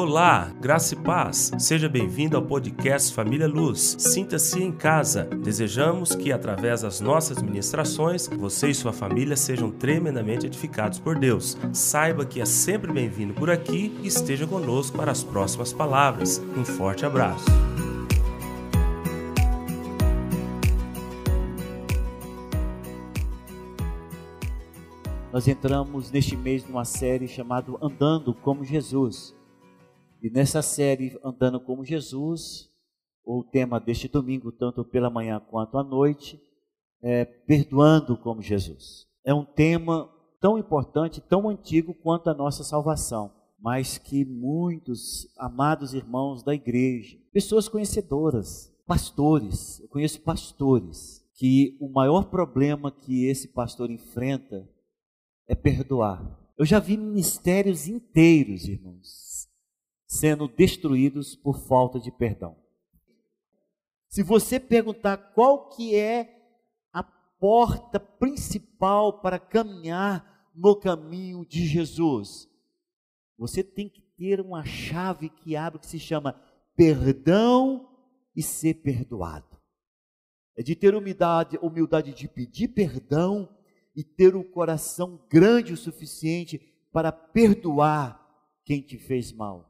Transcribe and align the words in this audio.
Olá, 0.00 0.52
graça 0.60 0.94
e 0.94 0.96
paz. 0.96 1.50
Seja 1.58 1.88
bem-vindo 1.88 2.36
ao 2.36 2.42
podcast 2.44 3.12
Família 3.12 3.48
Luz. 3.48 3.96
Sinta-se 3.98 4.62
em 4.62 4.70
casa. 4.70 5.24
Desejamos 5.24 6.14
que, 6.14 6.30
através 6.30 6.82
das 6.82 7.00
nossas 7.00 7.42
ministrações, 7.42 8.28
você 8.28 8.68
e 8.68 8.74
sua 8.76 8.92
família 8.92 9.36
sejam 9.36 9.72
tremendamente 9.72 10.46
edificados 10.46 11.00
por 11.00 11.18
Deus. 11.18 11.58
Saiba 11.72 12.24
que 12.24 12.40
é 12.40 12.44
sempre 12.44 12.92
bem-vindo 12.92 13.34
por 13.34 13.50
aqui 13.50 13.92
e 14.00 14.06
esteja 14.06 14.46
conosco 14.46 14.96
para 14.96 15.10
as 15.10 15.24
próximas 15.24 15.72
palavras. 15.72 16.40
Um 16.56 16.64
forte 16.64 17.04
abraço. 17.04 17.46
Nós 25.32 25.48
entramos 25.48 26.12
neste 26.12 26.36
mês 26.36 26.64
numa 26.68 26.84
série 26.84 27.26
chamada 27.26 27.72
Andando 27.82 28.32
como 28.32 28.64
Jesus. 28.64 29.36
E 30.20 30.30
nessa 30.30 30.62
série 30.62 31.18
Andando 31.22 31.60
como 31.60 31.84
Jesus, 31.84 32.68
o 33.24 33.44
tema 33.44 33.78
deste 33.78 34.08
domingo, 34.08 34.50
tanto 34.50 34.84
pela 34.84 35.10
manhã 35.10 35.38
quanto 35.38 35.78
à 35.78 35.84
noite, 35.84 36.40
é 37.02 37.24
Perdoando 37.24 38.16
como 38.16 38.42
Jesus. 38.42 39.06
É 39.24 39.32
um 39.32 39.44
tema 39.44 40.10
tão 40.40 40.58
importante, 40.58 41.20
tão 41.20 41.48
antigo 41.48 41.94
quanto 41.94 42.30
a 42.30 42.34
nossa 42.34 42.64
salvação, 42.64 43.32
mas 43.58 43.98
que 43.98 44.24
muitos 44.24 45.28
amados 45.36 45.94
irmãos 45.94 46.42
da 46.42 46.54
igreja, 46.54 47.18
pessoas 47.32 47.68
conhecedoras, 47.68 48.72
pastores, 48.86 49.80
eu 49.80 49.88
conheço 49.88 50.20
pastores, 50.22 51.24
que 51.34 51.76
o 51.80 51.88
maior 51.88 52.24
problema 52.24 52.90
que 52.90 53.26
esse 53.26 53.48
pastor 53.48 53.90
enfrenta 53.90 54.68
é 55.46 55.54
perdoar. 55.54 56.36
Eu 56.58 56.64
já 56.64 56.80
vi 56.80 56.96
ministérios 56.96 57.86
inteiros, 57.86 58.66
irmãos, 58.66 59.27
sendo 60.08 60.48
destruídos 60.48 61.36
por 61.36 61.60
falta 61.68 62.00
de 62.00 62.10
perdão. 62.10 62.56
Se 64.08 64.22
você 64.22 64.58
perguntar 64.58 65.18
qual 65.34 65.68
que 65.68 65.94
é 65.94 66.34
a 66.90 67.02
porta 67.02 68.00
principal 68.00 69.20
para 69.20 69.38
caminhar 69.38 70.50
no 70.54 70.74
caminho 70.74 71.44
de 71.44 71.66
Jesus, 71.66 72.48
você 73.36 73.62
tem 73.62 73.88
que 73.88 74.00
ter 74.00 74.40
uma 74.40 74.64
chave 74.64 75.28
que 75.28 75.54
abre 75.54 75.78
que 75.78 75.86
se 75.86 76.00
chama 76.00 76.32
perdão 76.74 77.86
e 78.34 78.42
ser 78.42 78.74
perdoado. 78.74 79.58
É 80.56 80.62
de 80.62 80.74
ter 80.74 80.94
humildade, 80.94 81.58
humildade 81.60 82.14
de 82.14 82.26
pedir 82.26 82.68
perdão 82.68 83.54
e 83.94 84.02
ter 84.02 84.34
um 84.34 84.42
coração 84.42 85.24
grande 85.30 85.72
o 85.72 85.76
suficiente 85.76 86.58
para 86.90 87.12
perdoar 87.12 88.18
quem 88.64 88.80
te 88.80 88.96
fez 88.96 89.32
mal. 89.32 89.67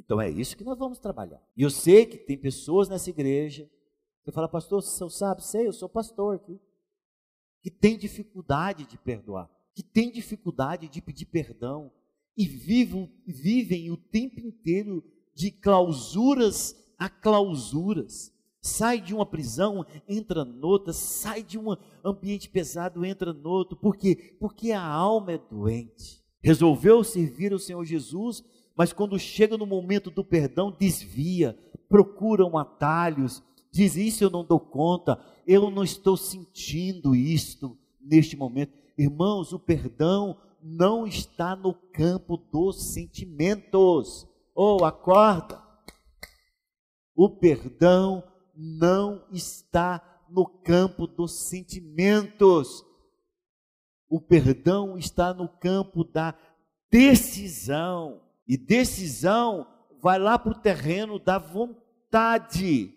Então 0.00 0.20
é 0.20 0.30
isso 0.30 0.56
que 0.56 0.64
nós 0.64 0.78
vamos 0.78 0.98
trabalhar. 0.98 1.40
E 1.56 1.62
eu 1.62 1.70
sei 1.70 2.06
que 2.06 2.16
tem 2.16 2.36
pessoas 2.36 2.88
nessa 2.88 3.10
igreja 3.10 3.70
que 4.24 4.32
fala, 4.32 4.48
pastor, 4.48 4.82
você 4.82 5.08
sabe, 5.10 5.44
sei, 5.44 5.66
eu 5.66 5.72
sou 5.72 5.88
pastor 5.88 6.36
aqui, 6.36 6.58
que 7.62 7.70
tem 7.70 7.98
dificuldade 7.98 8.86
de 8.86 8.96
perdoar, 8.96 9.50
que 9.74 9.82
tem 9.82 10.10
dificuldade 10.10 10.88
de 10.88 11.02
pedir 11.02 11.26
perdão 11.26 11.92
e 12.36 12.46
vivem, 12.46 13.12
vivem 13.26 13.90
o 13.90 13.96
tempo 13.96 14.40
inteiro 14.40 15.04
de 15.34 15.50
clausuras 15.50 16.76
a 16.98 17.08
clausuras. 17.08 18.32
Sai 18.62 19.00
de 19.00 19.14
uma 19.14 19.24
prisão, 19.24 19.86
entra 20.06 20.44
noutra, 20.44 20.92
sai 20.92 21.42
de 21.42 21.58
um 21.58 21.74
ambiente 22.04 22.48
pesado, 22.48 23.04
entra 23.06 23.32
noutro. 23.32 23.74
Por 23.76 23.96
quê? 23.96 24.36
Porque 24.38 24.70
a 24.70 24.84
alma 24.84 25.32
é 25.32 25.38
doente. 25.38 26.19
Resolveu 26.42 27.04
servir 27.04 27.52
o 27.52 27.58
Senhor 27.58 27.84
Jesus, 27.84 28.42
mas 28.76 28.92
quando 28.92 29.18
chega 29.18 29.58
no 29.58 29.66
momento 29.66 30.10
do 30.10 30.24
perdão, 30.24 30.74
desvia, 30.76 31.58
procuram 31.88 32.56
atalhos, 32.56 33.42
diz: 33.70 33.96
Isso 33.96 34.24
eu 34.24 34.30
não 34.30 34.44
dou 34.44 34.58
conta, 34.58 35.20
eu 35.46 35.70
não 35.70 35.84
estou 35.84 36.16
sentindo 36.16 37.14
isto 37.14 37.76
neste 38.00 38.36
momento. 38.36 38.72
Irmãos, 38.96 39.52
o 39.52 39.58
perdão 39.58 40.36
não 40.62 41.06
está 41.06 41.54
no 41.54 41.74
campo 41.74 42.36
dos 42.36 42.92
sentimentos. 42.92 44.26
Oh, 44.54 44.84
acorda! 44.84 45.62
O 47.14 47.28
perdão 47.28 48.22
não 48.56 49.24
está 49.32 50.02
no 50.30 50.46
campo 50.46 51.06
dos 51.06 51.32
sentimentos. 51.32 52.84
O 54.10 54.20
perdão 54.20 54.98
está 54.98 55.32
no 55.32 55.48
campo 55.48 56.02
da 56.02 56.34
decisão. 56.90 58.20
E 58.46 58.56
decisão 58.56 59.66
vai 60.02 60.18
lá 60.18 60.36
para 60.36 60.50
o 60.50 60.60
terreno 60.60 61.16
da 61.16 61.38
vontade. 61.38 62.92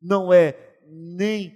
Não 0.00 0.32
é 0.32 0.78
nem 0.86 1.54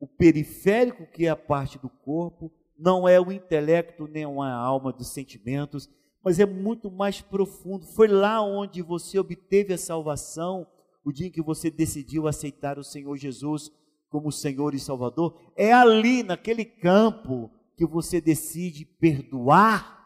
o 0.00 0.06
periférico, 0.06 1.06
que 1.12 1.26
é 1.26 1.28
a 1.28 1.36
parte 1.36 1.78
do 1.78 1.90
corpo, 1.90 2.50
não 2.78 3.06
é 3.06 3.20
o 3.20 3.30
intelecto, 3.30 4.06
nem 4.06 4.24
a 4.24 4.54
alma 4.54 4.90
dos 4.90 5.08
sentimentos, 5.08 5.90
mas 6.24 6.38
é 6.38 6.46
muito 6.46 6.90
mais 6.90 7.20
profundo. 7.20 7.84
Foi 7.84 8.08
lá 8.08 8.40
onde 8.40 8.80
você 8.80 9.18
obteve 9.18 9.74
a 9.74 9.78
salvação, 9.78 10.66
o 11.04 11.12
dia 11.12 11.26
em 11.26 11.30
que 11.30 11.42
você 11.42 11.70
decidiu 11.70 12.26
aceitar 12.26 12.78
o 12.78 12.84
Senhor 12.84 13.14
Jesus 13.16 13.70
como 14.08 14.32
Senhor 14.32 14.74
e 14.74 14.78
Salvador. 14.78 15.52
É 15.54 15.72
ali, 15.72 16.22
naquele 16.22 16.64
campo, 16.64 17.50
que 17.78 17.86
você 17.86 18.20
decide 18.20 18.84
perdoar 18.84 19.96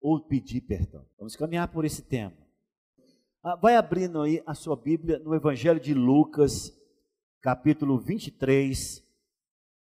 ou 0.00 0.24
pedir 0.28 0.60
perdão. 0.60 1.04
Vamos 1.18 1.34
caminhar 1.34 1.66
por 1.66 1.84
esse 1.84 2.02
tema. 2.02 2.36
Ah, 3.42 3.56
vai 3.56 3.74
abrindo 3.74 4.22
aí 4.22 4.40
a 4.46 4.54
sua 4.54 4.76
Bíblia 4.76 5.18
no 5.18 5.34
Evangelho 5.34 5.80
de 5.80 5.92
Lucas, 5.92 6.72
capítulo 7.42 7.98
23, 7.98 9.04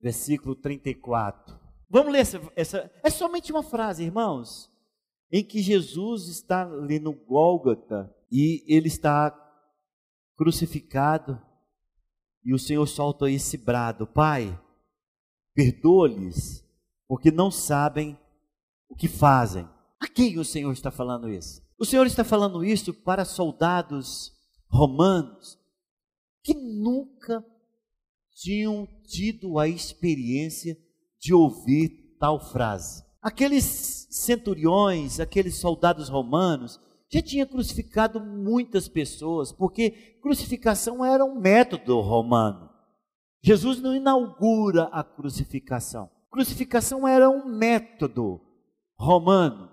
versículo 0.00 0.56
34. 0.56 1.56
Vamos 1.88 2.12
ler 2.12 2.19
essa, 2.19 2.53
essa, 2.56 2.91
é 3.04 3.10
somente 3.10 3.53
uma 3.53 3.62
frase, 3.62 4.03
irmãos, 4.03 4.69
em 5.31 5.44
que 5.44 5.62
Jesus 5.62 6.26
está 6.26 6.65
ali 6.65 6.98
no 6.98 7.12
Gólgota 7.12 8.12
e 8.28 8.65
ele 8.66 8.88
está 8.88 9.31
crucificado 10.37 11.41
e 12.44 12.53
o 12.53 12.59
Senhor 12.59 12.87
solta 12.88 13.31
esse 13.31 13.56
brado: 13.56 14.04
Pai, 14.04 14.60
perdoa-lhes, 15.54 16.61
porque 17.12 17.30
não 17.30 17.50
sabem 17.50 18.18
o 18.88 18.96
que 18.96 19.06
fazem. 19.06 19.68
A 20.00 20.08
quem 20.08 20.38
o 20.38 20.44
Senhor 20.46 20.72
está 20.72 20.90
falando 20.90 21.28
isso? 21.28 21.60
O 21.78 21.84
Senhor 21.84 22.06
está 22.06 22.24
falando 22.24 22.64
isso 22.64 22.94
para 22.94 23.26
soldados 23.26 24.32
romanos 24.66 25.58
que 26.42 26.54
nunca 26.54 27.44
tinham 28.34 28.88
tido 29.04 29.58
a 29.58 29.68
experiência 29.68 30.74
de 31.20 31.34
ouvir 31.34 32.16
tal 32.18 32.40
frase. 32.40 33.04
Aqueles 33.20 34.06
centuriões, 34.10 35.20
aqueles 35.20 35.56
soldados 35.56 36.08
romanos, 36.08 36.80
já 37.10 37.20
tinham 37.20 37.46
crucificado 37.46 38.20
muitas 38.20 38.88
pessoas, 38.88 39.52
porque 39.52 40.16
crucificação 40.22 41.04
era 41.04 41.22
um 41.22 41.38
método 41.38 42.00
romano. 42.00 42.70
Jesus 43.42 43.82
não 43.82 43.94
inaugura 43.94 44.84
a 44.84 45.04
crucificação. 45.04 46.08
Crucificação 46.32 47.06
era 47.06 47.28
um 47.28 47.44
método 47.44 48.41
romano 48.98 49.70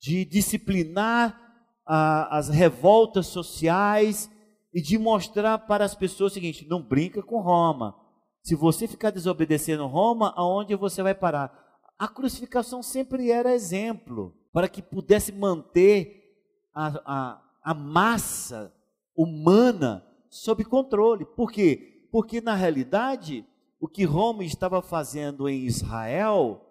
de 0.00 0.24
disciplinar 0.24 1.36
a, 1.84 2.38
as 2.38 2.48
revoltas 2.48 3.26
sociais 3.26 4.30
e 4.72 4.80
de 4.80 4.96
mostrar 4.96 5.58
para 5.58 5.84
as 5.84 5.92
pessoas 5.92 6.30
o 6.30 6.34
seguinte: 6.34 6.68
não 6.68 6.80
brinca 6.80 7.20
com 7.20 7.40
Roma. 7.40 7.96
Se 8.44 8.54
você 8.54 8.86
ficar 8.86 9.10
desobedecendo 9.10 9.84
Roma, 9.88 10.32
aonde 10.36 10.76
você 10.76 11.02
vai 11.02 11.16
parar? 11.16 11.52
A 11.98 12.06
crucificação 12.06 12.80
sempre 12.80 13.32
era 13.32 13.52
exemplo 13.52 14.36
para 14.52 14.68
que 14.68 14.82
pudesse 14.82 15.32
manter 15.32 16.32
a, 16.72 17.02
a, 17.04 17.42
a 17.64 17.74
massa 17.74 18.72
humana 19.16 20.06
sob 20.30 20.64
controle. 20.64 21.24
Por 21.24 21.50
quê? 21.50 22.06
Porque 22.12 22.40
na 22.40 22.54
realidade 22.54 23.44
o 23.82 23.88
que 23.88 24.04
Roma 24.04 24.44
estava 24.44 24.80
fazendo 24.80 25.48
em 25.48 25.64
Israel 25.64 26.64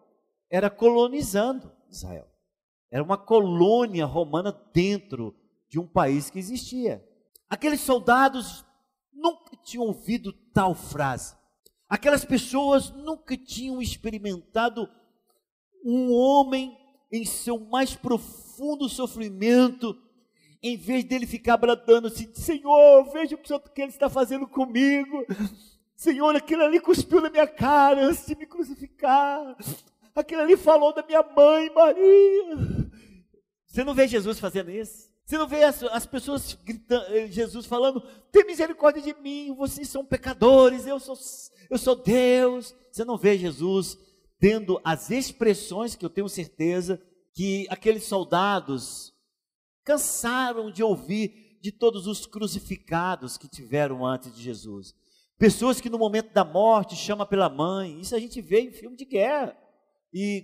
era 0.49 0.69
colonizando 0.69 1.69
Israel. 1.89 2.25
Era 2.89 3.03
uma 3.03 3.17
colônia 3.17 4.05
romana 4.05 4.57
dentro 4.73 5.35
de 5.67 5.77
um 5.77 5.85
país 5.85 6.29
que 6.29 6.39
existia. 6.39 7.05
Aqueles 7.49 7.81
soldados 7.81 8.65
nunca 9.11 9.57
tinham 9.57 9.87
ouvido 9.87 10.31
tal 10.53 10.73
frase. 10.73 11.35
Aquelas 11.89 12.23
pessoas 12.23 12.91
nunca 12.91 13.35
tinham 13.35 13.81
experimentado 13.81 14.89
um 15.83 16.13
homem 16.13 16.77
em 17.11 17.25
seu 17.25 17.59
mais 17.59 17.93
profundo 17.93 18.87
sofrimento, 18.87 20.01
em 20.63 20.77
vez 20.77 21.03
dele 21.03 21.27
ficar 21.27 21.57
bradando 21.57 22.07
assim: 22.07 22.33
Senhor, 22.33 23.03
veja 23.11 23.35
o 23.35 23.69
que 23.69 23.81
ele 23.81 23.91
está 23.91 24.09
fazendo 24.09 24.47
comigo. 24.47 25.25
Senhor, 26.01 26.35
aquilo 26.35 26.63
ali 26.63 26.79
cuspiu 26.79 27.21
na 27.21 27.29
minha 27.29 27.45
cara 27.45 28.07
antes 28.07 28.25
de 28.25 28.35
me 28.35 28.47
crucificar. 28.47 29.55
Aquilo 30.15 30.41
ali 30.41 30.57
falou 30.57 30.91
da 30.91 31.05
minha 31.05 31.21
mãe, 31.21 31.71
Maria. 31.75 32.89
Você 33.67 33.83
não 33.83 33.93
vê 33.93 34.07
Jesus 34.07 34.39
fazendo 34.39 34.71
isso? 34.71 35.11
Você 35.23 35.37
não 35.37 35.47
vê 35.47 35.63
as, 35.63 35.83
as 35.83 36.07
pessoas 36.07 36.57
gritando, 36.65 37.05
eh, 37.15 37.27
Jesus 37.27 37.67
falando: 37.67 38.01
tem 38.31 38.43
misericórdia 38.47 38.99
de 38.99 39.13
mim, 39.21 39.53
vocês 39.55 39.89
são 39.89 40.03
pecadores, 40.03 40.87
eu 40.87 40.99
sou, 40.99 41.15
eu 41.69 41.77
sou 41.77 41.95
Deus. 41.95 42.73
Você 42.91 43.05
não 43.05 43.15
vê 43.15 43.37
Jesus 43.37 43.95
tendo 44.39 44.81
as 44.83 45.11
expressões 45.11 45.93
que 45.93 46.03
eu 46.03 46.09
tenho 46.09 46.27
certeza 46.27 46.99
que 47.31 47.67
aqueles 47.69 48.05
soldados 48.05 49.13
cansaram 49.83 50.71
de 50.71 50.81
ouvir 50.81 51.59
de 51.61 51.71
todos 51.71 52.07
os 52.07 52.25
crucificados 52.25 53.37
que 53.37 53.47
tiveram 53.47 54.03
antes 54.03 54.35
de 54.35 54.41
Jesus. 54.41 54.95
Pessoas 55.41 55.81
que 55.81 55.89
no 55.89 55.97
momento 55.97 56.31
da 56.31 56.45
morte 56.45 56.95
chama 56.95 57.25
pela 57.25 57.49
mãe. 57.49 57.99
Isso 57.99 58.15
a 58.15 58.19
gente 58.19 58.39
vê 58.39 58.59
em 58.59 58.71
filme 58.71 58.95
de 58.95 59.05
guerra. 59.05 59.57
E 60.13 60.43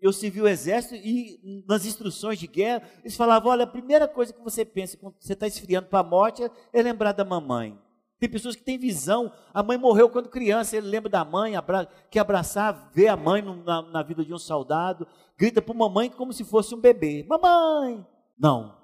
eu 0.00 0.10
servi 0.10 0.40
o 0.40 0.48
exército 0.48 0.94
e 0.94 1.62
nas 1.68 1.84
instruções 1.84 2.38
de 2.38 2.46
guerra, 2.46 2.82
eles 3.00 3.14
falavam: 3.14 3.50
olha, 3.50 3.64
a 3.64 3.66
primeira 3.66 4.08
coisa 4.08 4.32
que 4.32 4.40
você 4.40 4.64
pensa 4.64 4.96
quando 4.96 5.16
você 5.20 5.34
está 5.34 5.46
esfriando 5.46 5.88
para 5.88 5.98
a 5.98 6.02
morte 6.02 6.50
é, 6.72 6.82
lembrar 6.82 7.12
da 7.12 7.26
mamãe. 7.26 7.78
Tem 8.18 8.26
pessoas 8.26 8.56
que 8.56 8.62
têm 8.62 8.78
visão, 8.78 9.30
a 9.52 9.62
mãe 9.62 9.76
morreu 9.76 10.08
quando 10.08 10.30
criança, 10.30 10.78
ele 10.78 10.88
lembra 10.88 11.10
da 11.10 11.26
mãe, 11.26 11.54
abra, 11.54 11.84
quer 12.10 12.20
abraçar, 12.20 12.90
vê 12.94 13.06
a 13.06 13.18
mãe 13.18 13.42
na, 13.42 13.82
na 13.82 14.02
vida 14.02 14.24
de 14.24 14.32
um 14.32 14.38
soldado, 14.38 15.06
grita 15.36 15.60
para 15.60 15.74
a 15.74 15.78
mamãe 15.78 16.08
como 16.08 16.32
se 16.32 16.42
fosse 16.42 16.74
um 16.74 16.80
bebê: 16.80 17.22
Mamãe! 17.28 18.02
Não, 18.38 18.74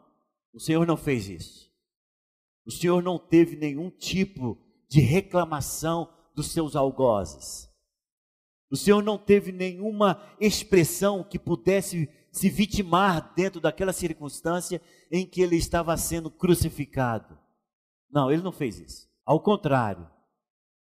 o 0.52 0.60
Senhor 0.60 0.86
não 0.86 0.98
fez 0.98 1.26
isso. 1.26 1.72
O 2.66 2.70
Senhor 2.70 3.02
não 3.02 3.18
teve 3.18 3.56
nenhum 3.56 3.88
tipo 3.88 4.58
de 4.58 4.63
reclamação 5.00 6.08
dos 6.34 6.50
seus 6.50 6.74
algozes. 6.76 7.68
O 8.70 8.76
Senhor 8.76 9.02
não 9.02 9.16
teve 9.16 9.52
nenhuma 9.52 10.20
expressão 10.40 11.22
que 11.22 11.38
pudesse 11.38 12.08
se 12.32 12.50
vitimar 12.50 13.32
dentro 13.34 13.60
daquela 13.60 13.92
circunstância 13.92 14.82
em 15.10 15.24
que 15.24 15.40
ele 15.40 15.56
estava 15.56 15.96
sendo 15.96 16.30
crucificado. 16.30 17.38
Não, 18.10 18.30
ele 18.32 18.42
não 18.42 18.50
fez 18.50 18.80
isso. 18.80 19.08
Ao 19.24 19.38
contrário, 19.40 20.10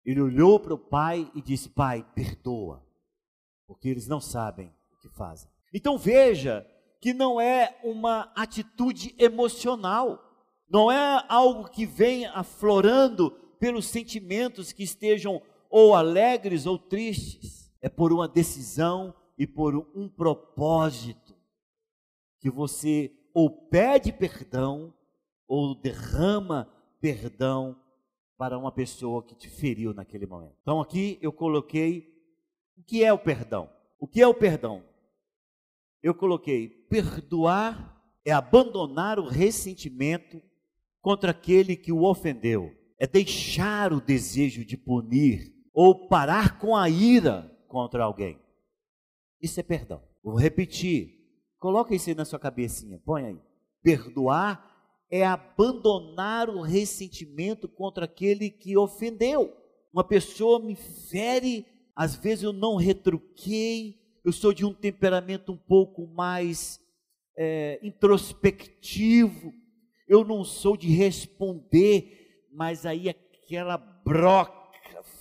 ele 0.03 0.21
olhou 0.21 0.59
para 0.59 0.73
o 0.73 0.79
pai 0.79 1.31
e 1.35 1.41
disse: 1.41 1.69
Pai, 1.69 2.03
perdoa, 2.15 2.83
porque 3.67 3.87
eles 3.87 4.07
não 4.07 4.19
sabem 4.19 4.73
o 4.91 4.97
que 4.97 5.09
fazem. 5.09 5.49
Então 5.73 5.97
veja 5.97 6.65
que 6.99 7.13
não 7.13 7.39
é 7.39 7.79
uma 7.83 8.31
atitude 8.35 9.13
emocional, 9.19 10.19
não 10.67 10.91
é 10.91 11.23
algo 11.29 11.69
que 11.69 11.85
vem 11.85 12.25
aflorando 12.25 13.44
pelos 13.59 13.87
sentimentos 13.87 14.71
que 14.71 14.83
estejam 14.83 15.41
ou 15.69 15.95
alegres 15.95 16.65
ou 16.65 16.77
tristes 16.77 17.71
é 17.81 17.89
por 17.89 18.13
uma 18.13 18.27
decisão 18.27 19.13
e 19.37 19.45
por 19.45 19.75
um 19.95 20.07
propósito 20.07 21.35
que 22.39 22.49
você 22.49 23.11
ou 23.33 23.49
pede 23.49 24.13
perdão 24.13 24.93
ou 25.47 25.75
derrama 25.75 26.69
perdão 27.01 27.79
para 28.37 28.57
uma 28.57 28.71
pessoa 28.71 29.23
que 29.23 29.35
te 29.35 29.49
feriu 29.49 29.93
naquele 29.93 30.25
momento. 30.25 30.55
Então 30.61 30.79
aqui 30.79 31.17
eu 31.21 31.31
coloquei 31.31 32.13
o 32.77 32.83
que 32.83 33.03
é 33.03 33.11
o 33.11 33.19
perdão? 33.19 33.69
O 33.99 34.07
que 34.07 34.21
é 34.21 34.27
o 34.27 34.33
perdão? 34.33 34.83
Eu 36.01 36.13
coloquei 36.13 36.67
perdoar 36.67 37.95
é 38.25 38.31
abandonar 38.31 39.19
o 39.19 39.27
ressentimento 39.27 40.41
contra 40.99 41.29
aquele 41.29 41.75
que 41.75 41.91
o 41.91 42.03
ofendeu, 42.03 42.75
é 42.99 43.05
deixar 43.05 43.91
o 43.93 44.01
desejo 44.01 44.65
de 44.65 44.77
punir 44.77 45.53
ou 45.73 46.07
parar 46.07 46.57
com 46.59 46.75
a 46.75 46.89
ira 46.89 47.51
contra 47.67 48.03
alguém. 48.03 48.39
Isso 49.41 49.59
é 49.59 49.63
perdão. 49.63 50.01
Vou 50.23 50.35
repetir. 50.35 51.13
Coloca 51.59 51.93
isso 51.93 52.09
aí 52.09 52.15
na 52.15 52.25
sua 52.25 52.39
cabecinha. 52.39 52.99
Põe 53.03 53.25
aí. 53.25 53.41
Perdoar 53.83 54.75
é 55.09 55.25
abandonar 55.25 56.49
o 56.49 56.61
ressentimento 56.61 57.67
contra 57.67 58.05
aquele 58.05 58.49
que 58.49 58.77
ofendeu. 58.77 59.53
Uma 59.93 60.03
pessoa 60.03 60.59
me 60.59 60.75
fere, 60.75 61.65
às 61.95 62.15
vezes 62.15 62.43
eu 62.43 62.51
não 62.51 62.75
retruquei, 62.75 63.99
eu 64.23 64.31
sou 64.31 64.51
de 64.51 64.65
um 64.65 64.73
temperamento 64.73 65.51
um 65.51 65.57
pouco 65.57 66.07
mais 66.07 66.79
é, 67.37 67.79
introspectivo, 67.83 69.53
eu 70.07 70.23
não 70.23 70.43
sou 70.43 70.75
de 70.75 70.87
responder, 70.87 72.24
mas 72.55 72.85
aí 72.85 73.09
aquela 73.09 73.77
broca 73.77 74.53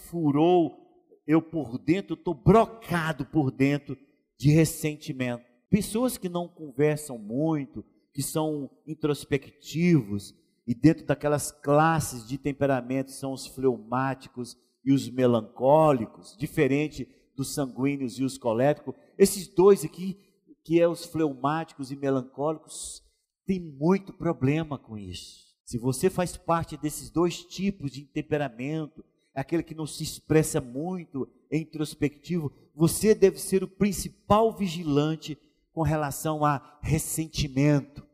furou 0.09 0.85
eu 1.27 1.41
por 1.41 1.79
dentro 1.79 2.15
estou 2.15 2.35
brocado 2.35 3.25
por 3.27 3.51
dentro 3.51 3.97
de 4.39 4.51
ressentimento. 4.51 5.45
Pessoas 5.71 6.17
que 6.17 6.29
não 6.29 6.47
conversam 6.47 7.19
muito, 7.19 7.85
que 8.13 8.23
são 8.23 8.71
introspectivos 8.87 10.35
e 10.67 10.75
dentro 10.75 11.05
daquelas 11.05 11.51
classes 11.51 12.27
de 12.27 12.39
temperamento 12.39 13.11
são 13.11 13.33
os 13.33 13.47
fleumáticos 13.47 14.57
e 14.85 14.93
os 14.93 15.09
melancólicos, 15.09 16.37
diferente 16.37 17.09
dos 17.35 17.55
sanguíneos 17.55 18.19
e 18.19 18.25
os 18.25 18.39
coléricos. 18.39 18.95
Esses 19.19 19.49
dois 19.49 19.85
aqui, 19.85 20.19
que 20.63 20.81
é 20.81 20.87
os 20.87 21.05
fleumáticos 21.05 21.91
e 21.91 21.97
melancólicos, 21.97 23.03
tem 23.47 23.61
muito 23.61 24.13
problema 24.13 24.79
com 24.79 24.97
isso. 24.97 25.54
Se 25.65 25.79
você 25.79 26.11
faz 26.11 26.37
parte 26.37 26.77
desses 26.77 27.11
dois 27.11 27.43
tipos 27.43 27.91
de 27.91 28.05
temperamento, 28.05 29.05
aquele 29.35 29.63
que 29.63 29.75
não 29.75 29.87
se 29.87 30.03
expressa 30.03 30.61
muito, 30.61 31.29
é 31.51 31.59
introspectivo, 31.59 32.53
você 32.75 33.15
deve 33.15 33.39
ser 33.39 33.65
o 33.65 33.69
principal 33.69 34.53
vigilante 34.53 35.39
com 35.73 35.83
relação 35.83 36.45
a 36.45 36.79
ressentimento, 36.83 38.07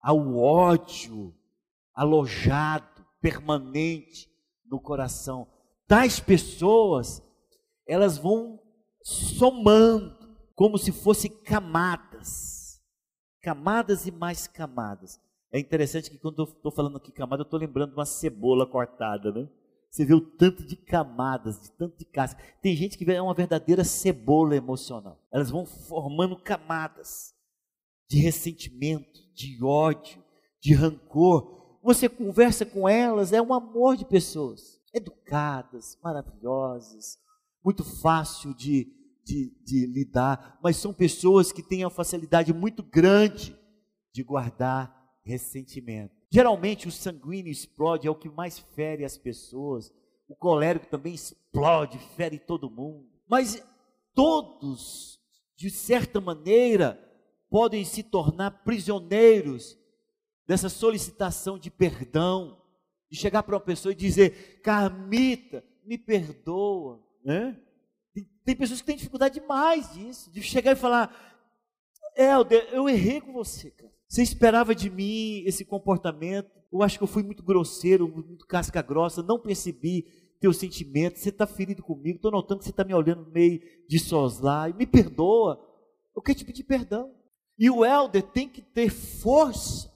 ao 0.00 0.36
ódio 0.36 1.34
alojado, 1.92 3.04
permanente 3.20 4.30
no 4.64 4.80
coração. 4.80 5.48
Tais 5.88 6.20
pessoas, 6.20 7.20
elas 7.86 8.16
vão 8.16 8.60
somando, 9.02 10.16
como 10.54 10.78
se 10.78 10.92
fossem 10.92 11.30
camadas, 11.42 12.80
camadas 13.42 14.06
e 14.06 14.12
mais 14.12 14.46
camadas. 14.46 15.20
É 15.50 15.58
interessante 15.58 16.10
que 16.10 16.18
quando 16.18 16.40
eu 16.40 16.44
estou 16.44 16.70
falando 16.70 16.98
aqui 16.98 17.10
camada, 17.10 17.42
eu 17.42 17.44
estou 17.44 17.58
lembrando 17.58 17.90
de 17.90 17.96
uma 17.96 18.04
cebola 18.04 18.66
cortada, 18.66 19.32
né? 19.32 19.48
Você 19.90 20.04
vê 20.04 20.12
o 20.12 20.20
tanto 20.20 20.62
de 20.62 20.76
camadas, 20.76 21.60
de 21.60 21.70
tanto 21.70 21.96
de 21.96 22.04
casca. 22.04 22.42
Tem 22.60 22.76
gente 22.76 22.98
que 22.98 23.10
é 23.10 23.22
uma 23.22 23.32
verdadeira 23.32 23.84
cebola 23.84 24.54
emocional. 24.54 25.18
Elas 25.32 25.50
vão 25.50 25.64
formando 25.64 26.36
camadas 26.36 27.34
de 28.08 28.18
ressentimento, 28.18 29.20
de 29.34 29.62
ódio, 29.64 30.22
de 30.60 30.74
rancor. 30.74 31.78
Você 31.82 32.08
conversa 32.08 32.66
com 32.66 32.86
elas, 32.86 33.32
é 33.32 33.40
um 33.40 33.54
amor 33.54 33.96
de 33.96 34.04
pessoas, 34.04 34.78
educadas, 34.92 35.98
maravilhosas, 36.02 37.18
muito 37.64 37.82
fácil 37.82 38.52
de, 38.54 38.92
de, 39.24 39.54
de 39.64 39.86
lidar, 39.86 40.58
mas 40.62 40.76
são 40.76 40.92
pessoas 40.92 41.50
que 41.50 41.62
têm 41.62 41.84
a 41.84 41.90
facilidade 41.90 42.52
muito 42.52 42.82
grande 42.82 43.56
de 44.12 44.22
guardar 44.22 44.97
ressentimento. 45.28 46.16
Geralmente 46.30 46.88
o 46.88 46.92
sanguíneo 46.92 47.52
explode, 47.52 48.06
é 48.06 48.10
o 48.10 48.14
que 48.14 48.30
mais 48.30 48.58
fere 48.58 49.04
as 49.04 49.18
pessoas. 49.18 49.92
O 50.26 50.34
colérico 50.34 50.86
também 50.86 51.14
explode, 51.14 51.98
fere 52.16 52.38
todo 52.38 52.70
mundo. 52.70 53.06
Mas 53.28 53.62
todos, 54.14 55.20
de 55.54 55.70
certa 55.70 56.20
maneira, 56.20 56.98
podem 57.50 57.84
se 57.84 58.02
tornar 58.02 58.62
prisioneiros 58.64 59.78
dessa 60.46 60.70
solicitação 60.70 61.58
de 61.58 61.70
perdão, 61.70 62.60
de 63.10 63.18
chegar 63.18 63.42
para 63.42 63.54
uma 63.54 63.60
pessoa 63.60 63.92
e 63.92 63.96
dizer: 63.96 64.60
Carmita, 64.62 65.62
me 65.84 65.98
perdoa. 65.98 67.02
Né? 67.22 67.58
Tem, 68.14 68.24
tem 68.44 68.56
pessoas 68.56 68.80
que 68.80 68.86
têm 68.86 68.96
dificuldade 68.96 69.40
demais 69.40 69.92
disso, 69.92 70.30
de 70.30 70.42
chegar 70.42 70.72
e 70.72 70.76
falar: 70.76 71.14
Helder, 72.16 72.68
eu 72.72 72.88
errei 72.88 73.20
com 73.20 73.32
você, 73.32 73.70
cara. 73.70 73.97
Você 74.08 74.22
esperava 74.22 74.74
de 74.74 74.88
mim 74.88 75.42
esse 75.44 75.66
comportamento? 75.66 76.50
Eu 76.72 76.82
acho 76.82 76.96
que 76.96 77.04
eu 77.04 77.08
fui 77.08 77.22
muito 77.22 77.42
grosseiro, 77.42 78.08
muito 78.08 78.46
casca 78.46 78.80
grossa, 78.80 79.22
não 79.22 79.38
percebi 79.38 80.06
teu 80.40 80.50
sentimento. 80.52 81.18
Você 81.18 81.28
está 81.28 81.46
ferido 81.46 81.82
comigo, 81.82 82.16
estou 82.16 82.30
notando 82.30 82.60
que 82.60 82.64
você 82.64 82.70
está 82.70 82.84
me 82.84 82.94
olhando 82.94 83.30
meio 83.30 83.60
de 83.86 83.98
soslaio. 83.98 84.74
Me 84.74 84.86
perdoa. 84.86 85.62
Eu 86.16 86.22
quero 86.22 86.38
te 86.38 86.44
pedir 86.44 86.64
perdão. 86.64 87.14
E 87.58 87.68
o 87.68 87.84
elder 87.84 88.22
tem 88.22 88.48
que 88.48 88.62
ter 88.62 88.88
força 88.88 89.92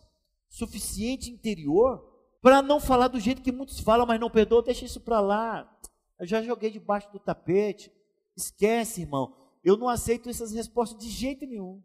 suficiente 0.49 1.31
interior 1.31 2.07
para 2.43 2.61
não 2.61 2.79
falar 2.79 3.09
do 3.09 3.21
jeito 3.21 3.41
que 3.41 3.53
muitos 3.53 3.81
falam, 3.81 4.05
mas 4.05 4.21
não 4.21 4.29
perdoa, 4.29 4.63
deixa 4.63 4.85
isso 4.85 5.01
para 5.01 5.21
lá. 5.21 5.79
Eu 6.19 6.27
já 6.27 6.43
joguei 6.43 6.71
debaixo 6.71 7.11
do 7.13 7.19
tapete. 7.19 7.91
Esquece, 8.37 9.01
irmão. 9.01 9.35
Eu 9.65 9.77
não 9.77 9.89
aceito 9.89 10.29
essas 10.29 10.53
respostas 10.53 11.03
de 11.03 11.09
jeito 11.09 11.47
nenhum. 11.47 11.83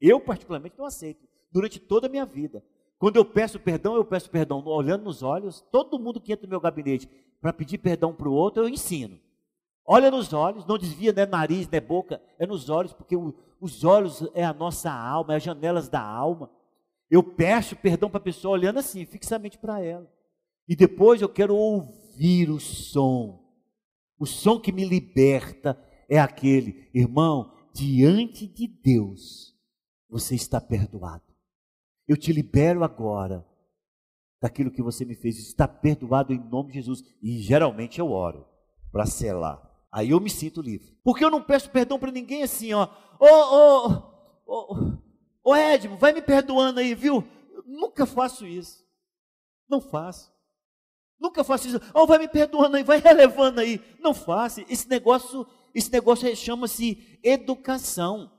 Eu, 0.00 0.20
particularmente, 0.20 0.78
não 0.78 0.86
aceito 0.86 1.27
durante 1.50 1.78
toda 1.78 2.06
a 2.06 2.10
minha 2.10 2.26
vida. 2.26 2.64
Quando 2.98 3.16
eu 3.16 3.24
peço 3.24 3.60
perdão, 3.60 3.94
eu 3.94 4.04
peço 4.04 4.30
perdão 4.30 4.62
olhando 4.66 5.04
nos 5.04 5.22
olhos. 5.22 5.60
Todo 5.70 5.98
mundo 5.98 6.20
que 6.20 6.32
entra 6.32 6.46
no 6.46 6.50
meu 6.50 6.60
gabinete 6.60 7.08
para 7.40 7.52
pedir 7.52 7.78
perdão 7.78 8.12
para 8.12 8.28
o 8.28 8.32
outro, 8.32 8.64
eu 8.64 8.68
ensino. 8.68 9.18
Olha 9.86 10.10
nos 10.10 10.32
olhos, 10.32 10.66
não 10.66 10.76
desvia, 10.76 11.12
não 11.12 11.22
é 11.22 11.26
nariz, 11.26 11.66
não 11.68 11.78
é 11.78 11.80
boca, 11.80 12.20
é 12.38 12.46
nos 12.46 12.68
olhos, 12.68 12.92
porque 12.92 13.16
o, 13.16 13.34
os 13.60 13.84
olhos 13.84 14.28
é 14.34 14.44
a 14.44 14.52
nossa 14.52 14.92
alma, 14.92 15.32
é 15.32 15.36
as 15.36 15.42
janelas 15.42 15.88
da 15.88 16.02
alma. 16.02 16.50
Eu 17.10 17.22
peço 17.22 17.74
perdão 17.76 18.10
para 18.10 18.18
a 18.18 18.22
pessoa 18.22 18.52
olhando 18.52 18.78
assim, 18.78 19.06
fixamente 19.06 19.56
para 19.56 19.80
ela. 19.80 20.06
E 20.68 20.76
depois 20.76 21.22
eu 21.22 21.28
quero 21.28 21.56
ouvir 21.56 22.50
o 22.50 22.60
som. 22.60 23.42
O 24.18 24.26
som 24.26 24.60
que 24.60 24.72
me 24.72 24.84
liberta 24.84 25.82
é 26.08 26.18
aquele, 26.18 26.90
irmão, 26.92 27.54
diante 27.72 28.46
de 28.46 28.66
Deus, 28.66 29.54
você 30.10 30.34
está 30.34 30.60
perdoado. 30.60 31.27
Eu 32.08 32.16
te 32.16 32.32
libero 32.32 32.82
agora 32.82 33.46
daquilo 34.40 34.70
que 34.70 34.82
você 34.82 35.04
me 35.04 35.14
fez. 35.14 35.38
Está 35.38 35.68
perdoado 35.68 36.32
em 36.32 36.38
nome 36.38 36.70
de 36.70 36.76
Jesus. 36.76 37.04
E 37.22 37.38
geralmente 37.38 38.00
eu 38.00 38.10
oro 38.10 38.46
para 38.90 39.04
selar. 39.04 39.62
Aí 39.92 40.10
eu 40.10 40.20
me 40.20 40.30
sinto 40.30 40.62
livre. 40.62 40.98
Porque 41.04 41.24
eu 41.24 41.30
não 41.30 41.42
peço 41.42 41.70
perdão 41.70 41.98
para 41.98 42.10
ninguém 42.10 42.42
assim, 42.42 42.72
ó. 42.72 42.88
Ô, 43.20 43.26
ô, 43.26 44.02
ô, 44.46 44.98
ô, 45.44 45.56
Edmo, 45.56 45.96
vai 45.96 46.12
me 46.12 46.22
perdoando 46.22 46.80
aí, 46.80 46.94
viu? 46.94 47.24
Eu 47.52 47.62
nunca 47.66 48.06
faço 48.06 48.46
isso. 48.46 48.86
Não 49.68 49.80
faço. 49.80 50.32
Nunca 51.20 51.42
faço 51.42 51.68
isso. 51.68 51.80
Oh, 51.92 52.06
vai 52.06 52.18
me 52.18 52.28
perdoando 52.28 52.76
aí, 52.76 52.84
vai 52.84 53.00
relevando 53.00 53.60
aí. 53.60 53.80
Não 53.98 54.14
faço. 54.14 54.60
Esse 54.68 54.88
negócio, 54.88 55.46
esse 55.74 55.90
negócio 55.90 56.34
chama-se 56.36 57.18
educação. 57.22 58.30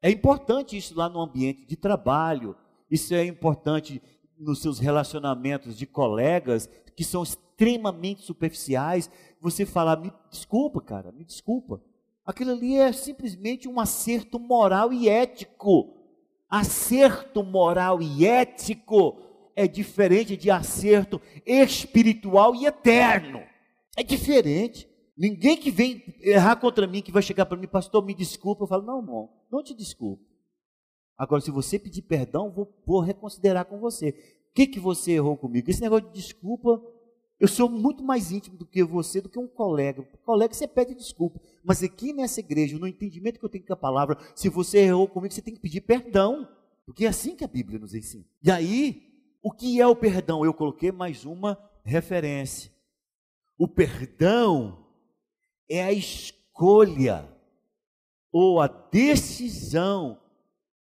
É 0.00 0.10
importante 0.10 0.76
isso 0.76 0.96
lá 0.96 1.08
no 1.08 1.20
ambiente 1.20 1.66
de 1.66 1.76
trabalho. 1.76 2.56
Isso 2.90 3.14
é 3.14 3.24
importante 3.24 4.02
nos 4.38 4.60
seus 4.62 4.78
relacionamentos 4.78 5.76
de 5.76 5.86
colegas 5.86 6.68
que 6.96 7.04
são 7.04 7.22
extremamente 7.22 8.22
superficiais, 8.22 9.10
você 9.40 9.66
falar, 9.66 9.96
me 10.00 10.12
desculpa, 10.30 10.80
cara, 10.80 11.12
me 11.12 11.24
desculpa. 11.24 11.80
Aquilo 12.24 12.52
ali 12.52 12.76
é 12.76 12.92
simplesmente 12.92 13.68
um 13.68 13.80
acerto 13.80 14.38
moral 14.38 14.92
e 14.92 15.08
ético. 15.08 15.94
Acerto 16.48 17.42
moral 17.42 18.00
e 18.02 18.26
ético 18.26 19.16
é 19.56 19.66
diferente 19.66 20.36
de 20.36 20.50
acerto 20.50 21.20
espiritual 21.44 22.54
e 22.54 22.66
eterno. 22.66 23.42
É 23.96 24.02
diferente. 24.02 24.88
Ninguém 25.16 25.56
que 25.56 25.70
vem 25.70 26.02
errar 26.20 26.56
contra 26.56 26.86
mim, 26.86 27.02
que 27.02 27.10
vai 27.10 27.22
chegar 27.22 27.44
para 27.44 27.58
mim, 27.58 27.66
pastor, 27.66 28.04
me 28.04 28.14
desculpa, 28.14 28.62
eu 28.62 28.68
falo, 28.68 28.84
não, 28.84 29.00
irmão, 29.00 29.30
não 29.50 29.62
te 29.62 29.74
desculpo. 29.74 30.22
Agora, 31.18 31.40
se 31.40 31.50
você 31.50 31.78
pedir 31.78 32.02
perdão, 32.02 32.48
vou, 32.48 32.72
vou 32.86 33.00
reconsiderar 33.00 33.64
com 33.64 33.80
você. 33.80 34.10
O 34.50 34.54
que, 34.54 34.68
que 34.68 34.78
você 34.78 35.12
errou 35.12 35.36
comigo? 35.36 35.68
Esse 35.68 35.80
negócio 35.80 36.06
de 36.06 36.14
desculpa, 36.14 36.80
eu 37.40 37.48
sou 37.48 37.68
muito 37.68 38.04
mais 38.04 38.30
íntimo 38.30 38.56
do 38.56 38.64
que 38.64 38.84
você, 38.84 39.20
do 39.20 39.28
que 39.28 39.38
um 39.38 39.48
colega. 39.48 40.02
Colega, 40.24 40.54
você 40.54 40.68
pede 40.68 40.94
desculpa. 40.94 41.40
Mas 41.64 41.82
aqui 41.82 42.12
nessa 42.12 42.38
igreja, 42.38 42.78
no 42.78 42.86
entendimento 42.86 43.40
que 43.40 43.44
eu 43.44 43.48
tenho 43.48 43.66
com 43.66 43.72
a 43.72 43.76
palavra, 43.76 44.16
se 44.34 44.48
você 44.48 44.78
errou 44.78 45.08
comigo, 45.08 45.34
você 45.34 45.42
tem 45.42 45.54
que 45.54 45.60
pedir 45.60 45.80
perdão. 45.80 46.48
Porque 46.86 47.04
é 47.04 47.08
assim 47.08 47.34
que 47.34 47.44
a 47.44 47.48
Bíblia 47.48 47.80
nos 47.80 47.94
ensina. 47.94 48.24
E 48.42 48.50
aí, 48.50 49.02
o 49.42 49.50
que 49.50 49.80
é 49.80 49.86
o 49.86 49.96
perdão? 49.96 50.44
Eu 50.44 50.54
coloquei 50.54 50.92
mais 50.92 51.24
uma 51.24 51.58
referência. 51.84 52.72
O 53.58 53.66
perdão 53.66 54.86
é 55.68 55.82
a 55.82 55.92
escolha 55.92 57.28
ou 58.32 58.60
a 58.60 58.68
decisão 58.68 60.20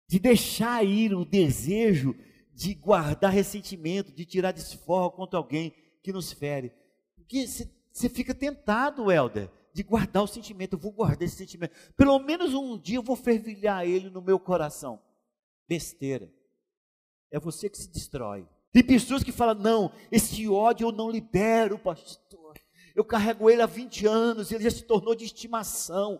de 0.10 0.18
deixar 0.18 0.84
ir 0.84 1.14
o 1.14 1.24
desejo 1.24 2.16
de 2.52 2.74
guardar 2.74 3.32
ressentimento, 3.32 4.12
de 4.12 4.26
tirar 4.26 4.52
desforra 4.52 5.12
contra 5.12 5.38
alguém 5.38 5.72
que 6.02 6.12
nos 6.12 6.34
fere. 6.34 6.74
Porque 7.16 7.46
você 7.46 8.10
fica 8.10 8.34
tentado, 8.34 9.12
Helder, 9.12 9.52
de 9.72 9.84
guardar 9.84 10.24
o 10.24 10.28
sentimento. 10.28 10.74
Eu 10.74 10.80
vou 10.80 10.92
guardar 10.92 11.22
esse 11.22 11.36
sentimento. 11.36 11.76
Pelo 11.96 12.18
menos 12.18 12.56
um 12.56 12.76
dia 12.76 12.98
eu 12.98 13.04
vou 13.04 13.16
fervilhar 13.16 13.86
ele 13.86 14.10
no 14.10 14.20
meu 14.20 14.40
coração. 14.40 15.00
Besteira. 15.68 16.34
É 17.32 17.40
você 17.40 17.70
que 17.70 17.78
se 17.78 17.88
destrói. 17.92 18.48
Tem 18.72 18.84
pessoas 18.84 19.24
que 19.24 19.32
falam: 19.32 19.54
não, 19.54 19.92
esse 20.12 20.50
ódio 20.50 20.88
eu 20.88 20.92
não 20.92 21.12
libero, 21.12 21.78
pastor. 21.78 22.56
Eu 22.96 23.06
carrego 23.06 23.48
ele 23.48 23.62
há 23.62 23.68
20 23.68 24.08
anos, 24.08 24.52
ele 24.52 24.64
já 24.64 24.72
se 24.72 24.84
tornou 24.86 25.14
de 25.14 25.26
estimação. 25.26 26.20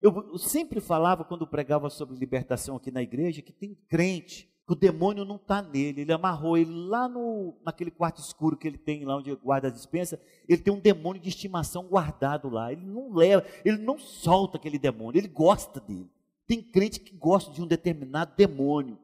Eu 0.00 0.38
sempre 0.38 0.80
falava, 0.80 1.24
quando 1.24 1.46
pregava 1.46 1.90
sobre 1.90 2.16
libertação 2.16 2.76
aqui 2.76 2.90
na 2.90 3.02
igreja, 3.02 3.42
que 3.42 3.52
tem 3.52 3.74
crente, 3.88 4.48
que 4.64 4.72
o 4.72 4.76
demônio 4.76 5.24
não 5.24 5.36
está 5.36 5.60
nele. 5.60 6.02
Ele 6.02 6.12
amarrou 6.12 6.56
ele 6.56 6.70
lá 6.70 7.08
no, 7.08 7.58
naquele 7.64 7.90
quarto 7.90 8.20
escuro 8.20 8.56
que 8.56 8.68
ele 8.68 8.78
tem, 8.78 9.04
lá 9.04 9.16
onde 9.16 9.34
guarda 9.34 9.68
a 9.68 9.72
dispensa. 9.72 10.20
Ele 10.48 10.62
tem 10.62 10.72
um 10.72 10.78
demônio 10.78 11.20
de 11.20 11.30
estimação 11.30 11.88
guardado 11.88 12.48
lá. 12.48 12.70
Ele 12.70 12.84
não 12.84 13.12
leva, 13.12 13.44
ele 13.64 13.78
não 13.78 13.98
solta 13.98 14.56
aquele 14.56 14.78
demônio, 14.78 15.18
ele 15.18 15.28
gosta 15.28 15.80
dele. 15.80 16.10
Tem 16.46 16.62
crente 16.62 17.00
que 17.00 17.16
gosta 17.16 17.50
de 17.50 17.60
um 17.60 17.66
determinado 17.66 18.34
demônio. 18.36 18.98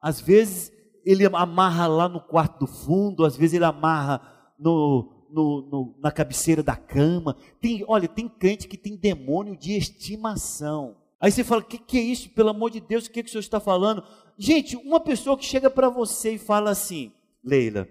Às 0.00 0.20
vezes 0.20 0.72
ele 1.04 1.24
amarra 1.26 1.86
lá 1.86 2.08
no 2.08 2.20
quarto 2.20 2.60
do 2.60 2.66
fundo, 2.66 3.24
às 3.24 3.36
vezes 3.36 3.54
ele 3.54 3.64
amarra 3.64 4.20
no, 4.58 5.15
no, 5.30 5.62
no, 5.62 5.94
na 5.98 6.10
cabeceira 6.10 6.62
da 6.62 6.76
cama. 6.76 7.36
Tem, 7.60 7.84
olha, 7.86 8.08
tem 8.08 8.28
crente 8.28 8.68
que 8.68 8.76
tem 8.76 8.96
demônio 8.96 9.56
de 9.56 9.76
estimação. 9.76 10.96
Aí 11.20 11.30
você 11.30 11.42
fala: 11.42 11.62
o 11.62 11.64
que, 11.64 11.78
que 11.78 11.98
é 11.98 12.02
isso? 12.02 12.30
Pelo 12.30 12.50
amor 12.50 12.70
de 12.70 12.80
Deus, 12.80 13.06
o 13.06 13.10
que, 13.10 13.22
que 13.22 13.28
o 13.28 13.32
senhor 13.32 13.40
está 13.40 13.60
falando? 13.60 14.02
Gente, 14.38 14.76
uma 14.76 15.00
pessoa 15.00 15.36
que 15.36 15.44
chega 15.44 15.70
para 15.70 15.88
você 15.88 16.34
e 16.34 16.38
fala 16.38 16.70
assim: 16.70 17.12
Leila, 17.42 17.88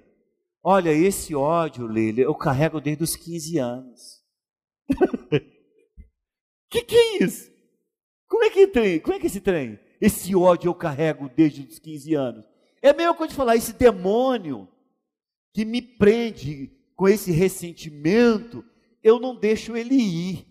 olha, 0.63 0.91
esse 0.91 1.33
ódio, 1.33 1.87
Leila, 1.87 2.21
eu 2.21 2.35
carrego 2.35 2.79
desde 2.79 3.03
os 3.03 3.15
15 3.15 3.57
anos. 3.57 4.23
O 4.89 5.39
que, 6.69 6.81
que 6.81 6.95
é 6.95 7.23
isso? 7.23 7.51
Como 8.27 8.43
é 8.43 8.49
que 8.49 8.67
tem? 8.67 8.99
Como 8.99 9.15
é 9.15 9.19
que 9.19 9.25
é 9.25 9.29
esse 9.29 9.41
trem? 9.41 9.79
Esse 9.99 10.35
ódio 10.35 10.69
eu 10.69 10.75
carrego 10.75 11.29
desde 11.29 11.61
os 11.61 11.79
15 11.79 12.13
anos. 12.13 12.45
É 12.81 12.89
a 12.89 12.93
mesma 12.93 13.15
coisa 13.15 13.31
de 13.31 13.35
falar, 13.35 13.55
esse 13.55 13.73
demônio 13.73 14.67
que 15.53 15.63
me 15.65 15.81
prende 15.81 16.74
com 16.95 17.07
esse 17.07 17.31
ressentimento, 17.31 18.63
eu 19.03 19.19
não 19.19 19.35
deixo 19.35 19.75
ele 19.75 19.95
ir. 19.95 20.47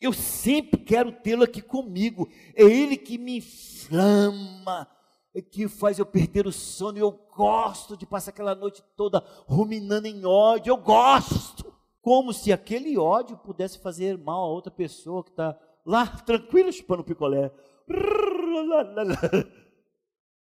Eu 0.00 0.12
sempre 0.12 0.80
quero 0.80 1.10
tê-lo 1.10 1.42
aqui 1.42 1.60
comigo. 1.60 2.28
É 2.54 2.62
ele 2.62 2.96
que 2.96 3.18
me 3.18 3.38
inflama, 3.38 4.88
é 5.34 5.42
que 5.42 5.66
faz 5.68 5.98
eu 5.98 6.06
perder 6.06 6.46
o 6.46 6.52
sono. 6.52 6.98
Eu 6.98 7.10
gosto 7.36 7.96
de 7.96 8.06
passar 8.06 8.30
aquela 8.30 8.54
noite 8.54 8.82
toda 8.96 9.22
ruminando 9.46 10.06
em 10.06 10.24
ódio. 10.24 10.70
Eu 10.70 10.76
gosto. 10.76 11.66
Como 12.00 12.32
se 12.32 12.52
aquele 12.52 12.96
ódio 12.96 13.36
pudesse 13.36 13.78
fazer 13.80 14.16
mal 14.16 14.44
a 14.44 14.52
outra 14.52 14.70
pessoa 14.70 15.24
que 15.24 15.30
está 15.30 15.58
lá 15.84 16.06
tranquila 16.06 16.70
chupando 16.70 17.04
picolé. 17.04 17.52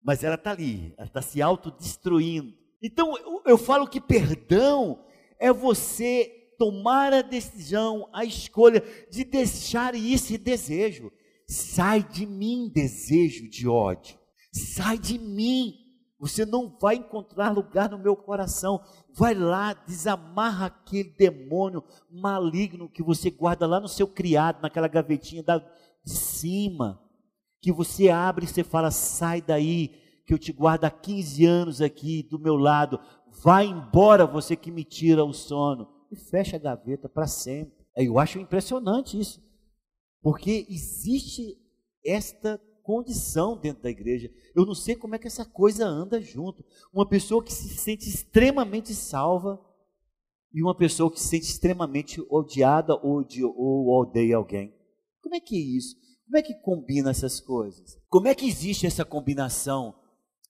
Mas 0.04 0.24
ela 0.24 0.36
está 0.36 0.52
ali, 0.52 0.94
ela 0.98 1.08
está 1.08 1.22
se 1.22 1.42
autodestruindo. 1.42 2.54
Então 2.82 3.18
eu, 3.18 3.42
eu 3.46 3.58
falo 3.58 3.88
que 3.88 4.00
perdão 4.00 5.04
é 5.40 5.52
você 5.52 6.34
tomar 6.58 7.14
a 7.14 7.22
decisão, 7.22 8.10
a 8.12 8.26
escolha 8.26 8.84
de 9.12 9.24
deixar 9.24 9.96
esse 9.96 10.38
desejo. 10.38 11.12
Sai 11.48 12.04
de 12.04 12.26
mim, 12.26 12.70
desejo 12.74 13.50
de 13.50 13.68
ódio. 13.68 14.18
Sai 14.52 14.98
de 14.98 15.18
mim. 15.18 15.76
Você 16.20 16.46
não 16.46 16.76
vai 16.82 16.96
encontrar 16.96 17.52
lugar 17.52 17.90
no 17.90 18.00
meu 18.00 18.16
coração. 18.16 18.82
Vai 19.14 19.36
lá, 19.36 19.74
desamarra 19.74 20.66
aquele 20.66 21.16
demônio 21.16 21.84
maligno 22.10 22.90
que 22.90 23.04
você 23.04 23.30
guarda 23.30 23.68
lá 23.68 23.80
no 23.80 23.88
seu 23.88 24.08
criado, 24.08 24.62
naquela 24.62 24.88
gavetinha 24.88 25.44
da, 25.44 25.60
de 25.60 26.12
cima. 26.12 27.00
Que 27.62 27.72
você 27.72 28.10
abre 28.10 28.46
e 28.46 28.48
você 28.48 28.64
fala: 28.64 28.90
sai 28.90 29.42
daí, 29.42 29.94
que 30.26 30.34
eu 30.34 30.40
te 30.40 30.52
guardo 30.52 30.86
há 30.86 30.90
15 30.90 31.46
anos 31.46 31.82
aqui 31.82 32.24
do 32.24 32.40
meu 32.40 32.58
lado. 32.58 33.00
Vai 33.42 33.66
embora 33.66 34.26
você 34.26 34.56
que 34.56 34.72
me 34.72 34.84
tira 34.84 35.24
o 35.24 35.34
sono. 35.34 35.88
E 36.12 36.16
fecha 36.16 36.56
a 36.56 36.60
gaveta 36.60 37.10
para 37.10 37.28
sempre. 37.28 37.86
Eu 37.96 38.18
acho 38.18 38.40
impressionante 38.40 39.20
isso. 39.20 39.42
Porque 40.22 40.66
existe 40.70 41.58
esta 42.06 42.62
condição 42.82 43.58
dentro 43.58 43.84
da 43.84 43.90
igreja. 43.90 44.32
Eu 44.56 44.66
não 44.66 44.74
sei 44.74 44.96
como 44.96 45.16
é 45.16 45.20
que 45.20 45.28
essa 45.28 45.44
coisa 45.44 45.86
anda 45.86 46.22
junto. 46.22 46.64
Uma 46.94 47.08
pessoa 47.08 47.44
que 47.44 47.52
se 47.52 47.68
sente 47.78 48.08
extremamente 48.08 48.96
salva 48.96 49.60
e 50.54 50.64
uma 50.64 50.74
pessoa 50.74 51.12
que 51.12 51.20
se 51.20 51.28
sente 51.28 51.46
extremamente 51.46 52.26
odiada 52.30 52.96
ou, 52.96 53.26
ou 53.56 53.90
odeia 54.02 54.38
alguém. 54.38 54.74
Como 55.22 55.36
é 55.36 55.40
que 55.40 55.58
é 55.58 55.60
isso? 55.60 55.96
Como 56.26 56.38
é 56.38 56.42
que 56.42 56.56
combina 56.56 57.12
essas 57.12 57.40
coisas? 57.40 57.98
Como 58.10 58.28
é 58.28 58.34
que 58.36 58.48
existe 58.48 58.88
essa 58.88 59.04
combinação 59.04 59.94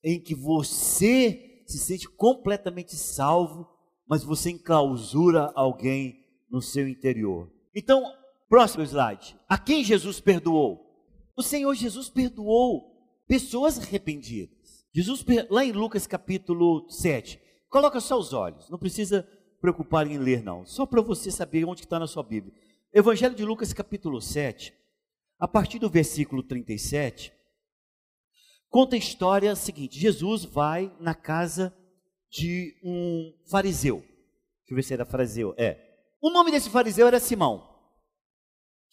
em 0.04 0.20
que 0.20 0.36
você 0.36 1.47
se 1.68 1.78
sente 1.78 2.08
completamente 2.08 2.96
salvo, 2.96 3.68
mas 4.08 4.24
você 4.24 4.52
enclausura 4.52 5.52
alguém 5.54 6.24
no 6.50 6.62
seu 6.62 6.88
interior. 6.88 7.52
Então, 7.76 8.04
próximo 8.50 8.84
slide. 8.84 9.38
A 9.48 9.58
quem 9.58 9.84
Jesus 9.84 10.20
perdoou? 10.20 10.88
O 11.36 11.44
Senhor 11.44 11.76
Jesus 11.76 12.10
perdoou 12.10 12.96
pessoas 13.28 13.78
arrependidas. 13.78 14.86
Jesus, 14.94 15.24
lá 15.50 15.64
em 15.64 15.74
Lucas 15.74 16.08
capítulo 16.08 16.90
7, 16.90 17.40
coloca 17.70 18.00
só 18.00 18.18
os 18.18 18.34
olhos, 18.34 18.70
não 18.70 18.80
precisa 18.80 19.28
preocupar 19.60 20.08
em 20.08 20.18
ler, 20.18 20.42
não. 20.42 20.66
Só 20.66 20.86
para 20.86 21.02
você 21.02 21.30
saber 21.30 21.66
onde 21.66 21.82
está 21.82 22.00
na 22.00 22.08
sua 22.08 22.24
Bíblia. 22.24 22.54
Evangelho 22.94 23.36
de 23.36 23.44
Lucas, 23.44 23.74
capítulo 23.74 24.22
7, 24.22 24.74
a 25.38 25.48
partir 25.48 25.78
do 25.78 25.90
versículo 25.90 26.42
37, 26.42 27.34
conta 28.70 28.96
a 28.96 29.00
história 29.00 29.56
seguinte: 29.56 30.00
Jesus 30.00 30.46
vai 30.46 30.94
na 31.00 31.16
casa 31.16 31.74
de 32.30 32.76
um 32.84 33.34
fariseu. 33.50 33.98
Deixa 33.98 34.72
eu 34.72 34.76
ver 34.76 34.84
se 34.84 34.94
era 34.94 35.06
fariseu. 35.06 35.54
É. 35.58 35.78
O 36.22 36.30
nome 36.30 36.52
desse 36.52 36.70
fariseu 36.70 37.08
era 37.08 37.20
Simão. 37.20 37.68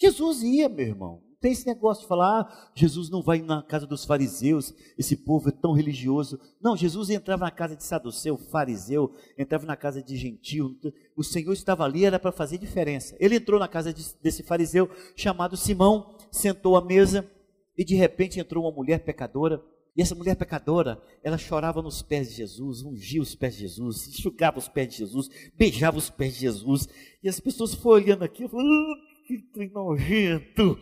Jesus 0.00 0.42
ia, 0.42 0.68
meu 0.68 0.86
irmão. 0.86 1.22
Tem 1.40 1.52
esse 1.52 1.66
negócio 1.66 2.04
de 2.04 2.08
falar, 2.08 2.40
ah, 2.40 2.70
Jesus 2.74 3.10
não 3.10 3.22
vai 3.22 3.42
na 3.42 3.62
casa 3.62 3.86
dos 3.86 4.06
fariseus, 4.06 4.72
esse 4.96 5.14
povo 5.14 5.50
é 5.50 5.52
tão 5.52 5.74
religioso. 5.74 6.40
Não, 6.58 6.74
Jesus 6.74 7.10
entrava 7.10 7.44
na 7.44 7.50
casa 7.50 7.76
de 7.76 7.84
saduceu, 7.84 8.38
fariseu, 8.38 9.14
entrava 9.36 9.66
na 9.66 9.76
casa 9.76 10.02
de 10.02 10.16
gentil. 10.16 10.74
O 11.14 11.22
Senhor 11.22 11.52
estava 11.52 11.84
ali, 11.84 12.06
era 12.06 12.18
para 12.18 12.32
fazer 12.32 12.56
diferença. 12.56 13.14
Ele 13.20 13.36
entrou 13.36 13.60
na 13.60 13.68
casa 13.68 13.92
de, 13.92 14.02
desse 14.22 14.42
fariseu 14.42 14.88
chamado 15.14 15.54
Simão, 15.54 16.16
sentou 16.32 16.78
à 16.78 16.82
mesa 16.82 17.30
e 17.76 17.84
de 17.84 17.94
repente 17.94 18.40
entrou 18.40 18.64
uma 18.64 18.74
mulher 18.74 19.04
pecadora. 19.04 19.62
E 19.96 20.02
essa 20.02 20.14
mulher 20.14 20.34
pecadora, 20.34 21.00
ela 21.22 21.38
chorava 21.38 21.80
nos 21.80 22.02
pés 22.02 22.28
de 22.28 22.36
Jesus, 22.36 22.82
ungia 22.82 23.22
os 23.22 23.34
pés 23.34 23.54
de 23.54 23.60
Jesus, 23.60 24.08
enxugava 24.08 24.58
os 24.58 24.68
pés 24.68 24.88
de 24.88 24.96
Jesus, 24.98 25.28
beijava 25.56 25.96
os 25.96 26.10
pés 26.10 26.34
de 26.34 26.40
Jesus. 26.40 26.88
E 27.22 27.28
as 27.28 27.38
pessoas 27.38 27.74
foram 27.74 28.02
olhando 28.02 28.24
aqui, 28.24 28.48
falando, 28.48 28.68
ah, 28.68 29.14
que 29.26 29.68
nojento. 29.72 30.78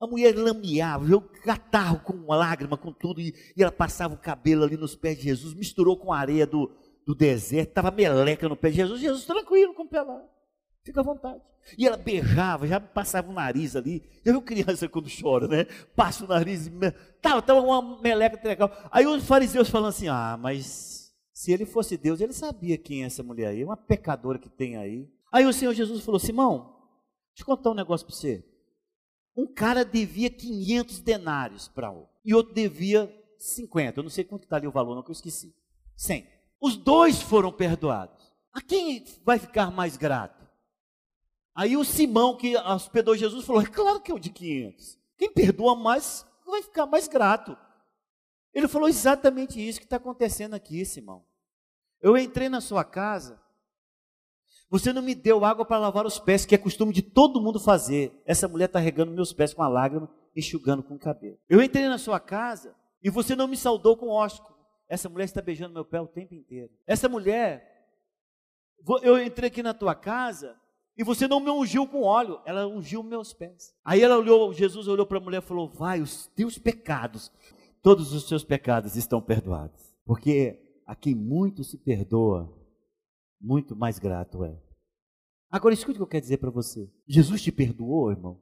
A 0.00 0.06
mulher 0.06 0.36
lameava, 0.36 1.08
eu 1.08 1.20
catarro 1.20 2.00
com 2.00 2.26
lágrima, 2.26 2.76
com 2.76 2.92
tudo, 2.92 3.20
e, 3.20 3.32
e, 3.56 3.62
ela 3.62 3.70
passava 3.70 4.14
o 4.14 4.18
cabelo 4.18 4.64
ali 4.64 4.76
nos 4.76 4.96
pés 4.96 5.16
de 5.16 5.24
Jesus, 5.24 5.54
misturou 5.54 5.96
com 5.96 6.12
a 6.12 6.18
areia 6.18 6.44
do, 6.44 6.68
do 7.06 7.14
deserto, 7.14 7.68
estava 7.68 7.90
meleca 7.92 8.48
no 8.48 8.56
pé 8.56 8.70
de 8.70 8.76
Jesus, 8.76 9.00
Jesus 9.00 9.24
tranquilo 9.24 9.74
com 9.74 9.84
o 9.84 9.88
pé 9.88 10.02
lá, 10.02 10.20
fica 10.84 11.00
à 11.00 11.04
vontade. 11.04 11.40
E 11.78 11.86
ela 11.86 11.96
beijava, 11.96 12.66
já 12.66 12.80
passava 12.80 13.30
o 13.30 13.32
nariz 13.32 13.76
ali, 13.76 14.02
já 14.24 14.32
viu 14.32 14.42
criança 14.42 14.88
quando 14.88 15.08
chora, 15.08 15.46
né? 15.46 15.64
Passa 15.94 16.24
o 16.24 16.28
nariz, 16.28 16.66
estava 16.66 17.40
tava 17.40 17.60
uma 17.60 18.00
meleca 18.00 18.40
legal. 18.46 18.70
Aí 18.90 19.06
os 19.06 19.24
fariseus 19.24 19.70
falando 19.70 19.90
assim, 19.90 20.08
ah, 20.08 20.36
mas 20.40 21.12
se 21.32 21.52
ele 21.52 21.64
fosse 21.64 21.96
Deus, 21.96 22.20
ele 22.20 22.32
sabia 22.32 22.76
quem 22.76 23.02
é 23.02 23.06
essa 23.06 23.22
mulher 23.22 23.48
aí, 23.48 23.64
uma 23.64 23.76
pecadora 23.76 24.38
que 24.38 24.48
tem 24.48 24.76
aí. 24.76 25.08
Aí 25.32 25.46
o 25.46 25.52
Senhor 25.52 25.72
Jesus 25.72 26.04
falou, 26.04 26.20
Simão, 26.20 26.76
deixa 27.34 27.42
eu 27.42 27.46
contar 27.46 27.70
um 27.70 27.74
negócio 27.74 28.06
para 28.06 28.14
você. 28.14 28.44
Um 29.36 29.46
cara 29.46 29.84
devia 29.84 30.28
500 30.28 31.00
denários 31.00 31.68
para 31.68 31.90
outro, 31.90 32.10
e 32.24 32.34
outro 32.34 32.52
devia 32.52 33.10
50. 33.38 34.00
Eu 34.00 34.02
não 34.02 34.10
sei 34.10 34.24
quanto 34.24 34.44
está 34.44 34.56
ali 34.56 34.66
o 34.66 34.72
valor, 34.72 34.94
não, 34.94 35.02
que 35.02 35.10
eu 35.10 35.14
esqueci. 35.14 35.54
100. 35.96 36.26
Os 36.60 36.76
dois 36.76 37.22
foram 37.22 37.50
perdoados. 37.50 38.32
A 38.52 38.60
quem 38.60 39.04
vai 39.24 39.38
ficar 39.38 39.70
mais 39.70 39.96
grato? 39.96 40.41
Aí 41.54 41.76
o 41.76 41.84
Simão, 41.84 42.36
que 42.36 42.56
hospedou 42.56 43.16
Jesus, 43.16 43.44
falou: 43.44 43.62
é 43.62 43.66
claro 43.66 44.00
que 44.00 44.10
é 44.10 44.14
o 44.14 44.18
de 44.18 44.30
500. 44.30 44.98
Quem 45.16 45.32
perdoa 45.32 45.76
mais 45.76 46.26
vai 46.46 46.62
ficar 46.62 46.86
mais 46.86 47.08
grato. 47.08 47.56
Ele 48.52 48.68
falou 48.68 48.88
exatamente 48.88 49.60
isso 49.60 49.78
que 49.78 49.86
está 49.86 49.96
acontecendo 49.96 50.54
aqui, 50.54 50.84
Simão. 50.84 51.24
Eu 52.00 52.16
entrei 52.16 52.48
na 52.48 52.60
sua 52.60 52.84
casa 52.84 53.40
você 54.72 54.90
não 54.90 55.02
me 55.02 55.14
deu 55.14 55.44
água 55.44 55.66
para 55.66 55.76
lavar 55.76 56.06
os 56.06 56.18
pés, 56.18 56.46
que 56.46 56.54
é 56.54 56.58
costume 56.58 56.94
de 56.94 57.02
todo 57.02 57.42
mundo 57.42 57.60
fazer. 57.60 58.10
Essa 58.24 58.48
mulher 58.48 58.64
está 58.64 58.78
regando 58.78 59.12
meus 59.12 59.30
pés 59.30 59.52
com 59.52 59.62
a 59.62 59.68
lágrima, 59.68 60.10
enxugando 60.34 60.82
com 60.82 60.94
o 60.94 60.98
cabelo. 60.98 61.38
Eu 61.46 61.62
entrei 61.62 61.86
na 61.88 61.98
sua 61.98 62.18
casa 62.18 62.74
e 63.02 63.10
você 63.10 63.36
não 63.36 63.46
me 63.46 63.54
saudou 63.54 63.98
com 63.98 64.08
ósculo. 64.08 64.56
Essa 64.88 65.10
mulher 65.10 65.26
está 65.26 65.42
beijando 65.42 65.74
meu 65.74 65.84
pé 65.84 66.00
o 66.00 66.06
tempo 66.06 66.34
inteiro. 66.34 66.70
Essa 66.86 67.06
mulher, 67.06 67.86
eu 69.02 69.22
entrei 69.22 69.48
aqui 69.48 69.62
na 69.62 69.74
tua 69.74 69.94
casa 69.94 70.58
e 70.96 71.02
você 71.02 71.26
não 71.26 71.40
me 71.40 71.50
ungiu 71.50 71.86
com 71.86 72.02
óleo, 72.02 72.40
ela 72.44 72.66
ungiu 72.66 73.02
meus 73.02 73.32
pés. 73.32 73.74
Aí 73.84 74.02
ela 74.02 74.18
olhou, 74.18 74.52
Jesus 74.52 74.86
olhou 74.88 75.06
para 75.06 75.18
a 75.18 75.20
mulher 75.20 75.42
e 75.42 75.46
falou: 75.46 75.68
Vai, 75.68 76.00
os 76.00 76.26
teus 76.28 76.58
pecados, 76.58 77.32
todos 77.82 78.12
os 78.12 78.28
seus 78.28 78.44
pecados 78.44 78.96
estão 78.96 79.20
perdoados. 79.20 79.94
Porque 80.04 80.60
a 80.86 80.94
quem 80.94 81.14
muito 81.14 81.64
se 81.64 81.78
perdoa, 81.78 82.52
muito 83.40 83.74
mais 83.74 83.98
grato 83.98 84.44
é. 84.44 84.56
Agora 85.50 85.74
escute 85.74 85.96
o 85.96 85.98
que 85.98 86.02
eu 86.02 86.06
quero 86.06 86.22
dizer 86.22 86.38
para 86.38 86.50
você. 86.50 86.90
Jesus 87.06 87.42
te 87.42 87.52
perdoou, 87.52 88.10
irmão. 88.10 88.40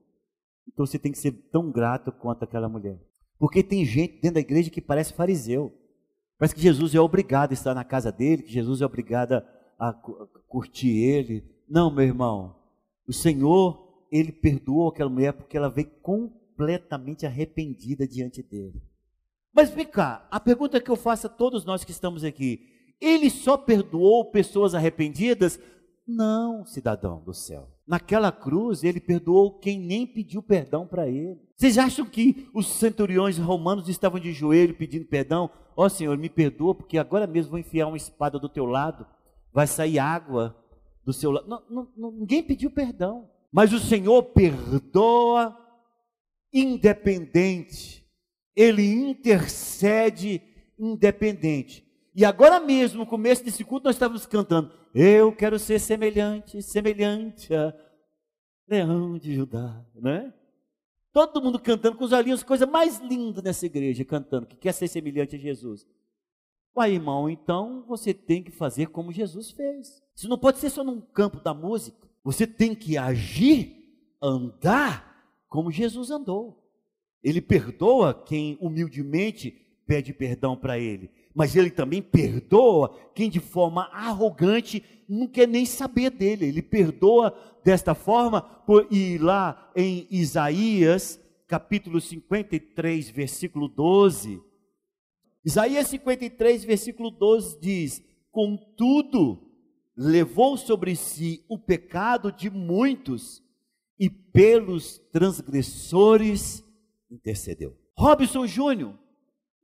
Então 0.66 0.87
você 0.87 0.98
tem 0.98 1.12
que 1.12 1.18
ser 1.18 1.33
tão 1.51 1.70
grato 1.70 2.12
quanto 2.12 2.44
aquela 2.44 2.68
mulher. 2.68 3.01
Porque 3.38 3.62
tem 3.62 3.85
gente 3.85 4.20
dentro 4.20 4.35
da 4.35 4.40
igreja 4.40 4.70
que 4.70 4.81
parece 4.81 5.12
fariseu. 5.12 5.72
Parece 6.38 6.55
que 6.55 6.61
Jesus 6.61 6.94
é 6.94 7.01
obrigado 7.01 7.51
a 7.51 7.55
estar 7.55 7.74
na 7.74 7.85
casa 7.85 8.12
dele, 8.12 8.42
que 8.42 8.53
Jesus 8.53 8.81
é 8.81 8.87
obrigado 8.87 9.42
a 9.79 9.92
curtir 10.48 10.96
ele. 10.96 11.44
Não, 11.70 11.88
meu 11.88 12.04
irmão. 12.04 12.56
O 13.06 13.12
Senhor, 13.12 14.04
ele 14.11 14.33
perdoou 14.33 14.88
aquela 14.88 15.09
mulher 15.09 15.33
porque 15.33 15.56
ela 15.56 15.70
veio 15.70 15.88
completamente 16.02 17.24
arrependida 17.24 18.09
diante 18.09 18.42
dele. 18.42 18.83
Mas 19.54 19.70
vem 19.70 19.87
cá, 19.87 20.26
a 20.33 20.40
pergunta 20.40 20.80
que 20.80 20.90
eu 20.90 20.96
faço 20.96 21.28
a 21.28 21.30
todos 21.30 21.64
nós 21.64 21.85
que 21.85 21.92
estamos 21.92 22.24
aqui: 22.24 22.66
ele 23.00 23.30
só 23.30 23.56
perdoou 23.56 24.33
pessoas 24.33 24.74
arrependidas? 24.74 25.61
Não, 26.04 26.66
cidadão 26.66 27.22
do 27.22 27.33
céu. 27.33 27.68
Naquela 27.87 28.33
cruz, 28.33 28.83
ele 28.83 29.00
perdoou 29.00 29.61
quem 29.61 29.78
nem 29.78 30.04
pediu 30.04 30.42
perdão 30.42 30.88
para 30.88 31.09
ele. 31.09 31.38
Vocês 31.56 31.78
acham 31.78 32.04
que 32.04 32.48
os 32.52 32.66
centuriões 32.66 33.38
romanos 33.38 33.88
estavam 33.88 34.18
de 34.18 34.33
joelho 34.33 34.74
pedindo 34.74 35.04
perdão? 35.04 35.48
Ó 35.76 35.87
oh, 35.87 35.88
Senhor, 35.88 36.18
me 36.18 36.28
perdoa, 36.28 36.74
porque 36.74 36.98
agora 36.98 37.28
mesmo 37.28 37.50
vou 37.50 37.61
enfiar 37.61 37.87
uma 37.87 37.96
espada 37.96 38.40
do 38.40 38.48
teu 38.48 38.66
lado, 38.66 39.06
vai 39.52 39.68
sair 39.68 40.00
água 40.00 40.60
do 41.04 41.12
seu 41.12 41.30
lado. 41.30 41.48
Não, 41.48 41.88
não, 41.96 42.10
ninguém 42.12 42.42
pediu 42.42 42.70
perdão. 42.70 43.30
Mas 43.52 43.72
o 43.72 43.78
Senhor 43.78 44.22
perdoa 44.22 45.56
independente. 46.52 48.06
Ele 48.54 48.84
intercede 48.92 50.42
independente. 50.78 51.84
E 52.14 52.24
agora 52.24 52.60
mesmo, 52.60 53.00
no 53.00 53.06
começo 53.06 53.44
desse 53.44 53.64
culto, 53.64 53.84
nós 53.84 53.96
estávamos 53.96 54.26
cantando: 54.26 54.72
Eu 54.94 55.34
quero 55.34 55.58
ser 55.58 55.78
semelhante, 55.78 56.62
semelhante 56.62 57.54
a 57.54 57.74
Leão 58.68 59.18
de 59.18 59.34
Judá, 59.34 59.84
né? 59.94 60.32
Todo 61.12 61.42
mundo 61.42 61.58
cantando 61.58 61.96
com 61.96 62.04
os 62.04 62.12
olhinhos, 62.12 62.42
coisa 62.42 62.66
mais 62.66 63.00
linda 63.00 63.42
nessa 63.42 63.66
igreja, 63.66 64.04
cantando, 64.04 64.46
que 64.46 64.56
quer 64.56 64.72
ser 64.72 64.86
semelhante 64.86 65.34
a 65.34 65.38
Jesus. 65.38 65.86
Uai, 66.76 66.92
irmão, 66.94 67.28
então 67.28 67.85
você 67.87 68.14
tem 68.14 68.42
que 68.42 68.50
fazer 68.50 68.87
como 68.88 69.12
Jesus 69.12 69.50
fez. 69.50 70.02
Isso 70.14 70.28
não 70.28 70.38
pode 70.38 70.59
ser 70.59 70.70
só 70.70 70.85
num 70.85 71.00
campo 71.00 71.40
da 71.40 71.52
música. 71.52 72.09
Você 72.22 72.46
tem 72.46 72.74
que 72.74 72.96
agir, 72.96 73.76
andar 74.22 75.26
como 75.48 75.70
Jesus 75.70 76.11
andou. 76.11 76.62
Ele 77.22 77.40
perdoa 77.40 78.14
quem 78.14 78.56
humildemente 78.61 79.50
pede 79.87 80.12
perdão 80.12 80.56
para 80.56 80.78
ele 80.78 81.11
mas 81.35 81.54
ele 81.54 81.70
também 81.70 82.02
perdoa 82.02 82.96
quem 83.14 83.30
de 83.30 83.40
forma 83.40 83.88
arrogante 83.92 84.83
não 85.09 85.26
quer 85.26 85.46
nem 85.46 85.64
saber 85.64 86.11
dele. 86.11 86.46
Ele 86.46 86.62
perdoa 86.62 87.35
desta 87.64 87.94
forma, 87.94 88.42
por, 88.42 88.87
e 88.90 89.18
lá 89.18 89.70
em 89.76 90.06
Isaías, 90.11 91.20
capítulo 91.46 92.00
53, 92.00 93.11
versículo 93.11 93.68
12. 93.68 94.40
Isaías 95.44 95.87
53, 95.88 96.64
versículo 96.64 97.11
12 97.11 97.59
diz: 97.61 98.03
Contudo, 98.31 99.50
levou 99.96 100.57
sobre 100.57 100.94
si 100.94 101.44
o 101.48 101.59
pecado 101.59 102.31
de 102.31 102.50
muitos 102.50 103.42
e 103.98 104.09
pelos 104.09 104.98
transgressores 105.12 106.64
intercedeu. 107.11 107.76
Robson 107.96 108.46
Júnior, 108.46 108.98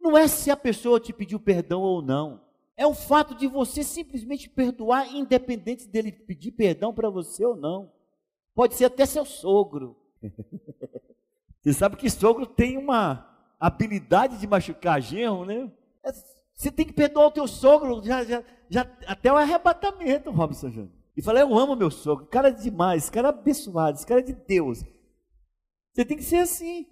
não 0.01 0.17
é 0.17 0.29
se 0.29 0.51
a 0.51 0.57
pessoa 0.57 1.01
te 1.01 1.13
pediu 1.13 1.41
perdão 1.41 1.81
ou 1.81 2.03
não. 2.03 2.45
É 2.77 2.87
o 2.87 2.95
fato 2.95 3.35
de 3.35 3.47
você 3.47 3.83
simplesmente 3.83 4.51
perdoar, 4.51 5.15
independente 5.15 5.89
dele 5.89 6.13
pedir 6.13 6.53
perdão 6.53 6.93
para 6.93 7.09
você 7.09 7.45
ou 7.45 7.57
não. 7.57 7.91
Pode 8.55 8.75
ser 8.75 8.85
até 8.85 9.07
seu 9.07 9.25
sogro. 9.25 9.97
você 11.63 11.73
sabe 11.73 11.97
que 11.97 12.11
sogro 12.11 12.47
tem 12.47 12.77
uma 12.77 13.26
habilidade 13.59 14.39
de 14.39 14.47
machucar 14.47 15.01
genro, 15.01 15.45
né? 15.45 15.71
É, 16.05 16.13
você 16.55 16.71
tem 16.71 16.87
que 16.87 16.93
perdoar 16.93 17.27
o 17.27 17.31
teu 17.31 17.47
sogro 17.47 18.03
já, 18.05 18.25
já, 18.25 18.43
já, 18.69 18.91
até 19.07 19.33
o 19.33 19.37
arrebatamento, 19.37 20.31
Robson 20.31 20.71
Júnior. 20.71 20.93
E 21.17 21.23
falar, 21.23 21.41
eu 21.41 21.57
amo 21.57 21.77
meu 21.77 21.91
sogro, 21.91 22.27
cara 22.27 22.49
é 22.49 22.53
demais, 22.53 23.09
cara 23.09 23.29
é 23.29 23.31
abençoado, 23.31 23.97
esse 23.97 24.07
cara 24.07 24.21
é 24.21 24.25
de 24.25 24.35
Deus. 24.35 24.85
Você 25.93 26.05
tem 26.05 26.17
que 26.17 26.23
ser 26.23 26.37
assim. 26.37 26.87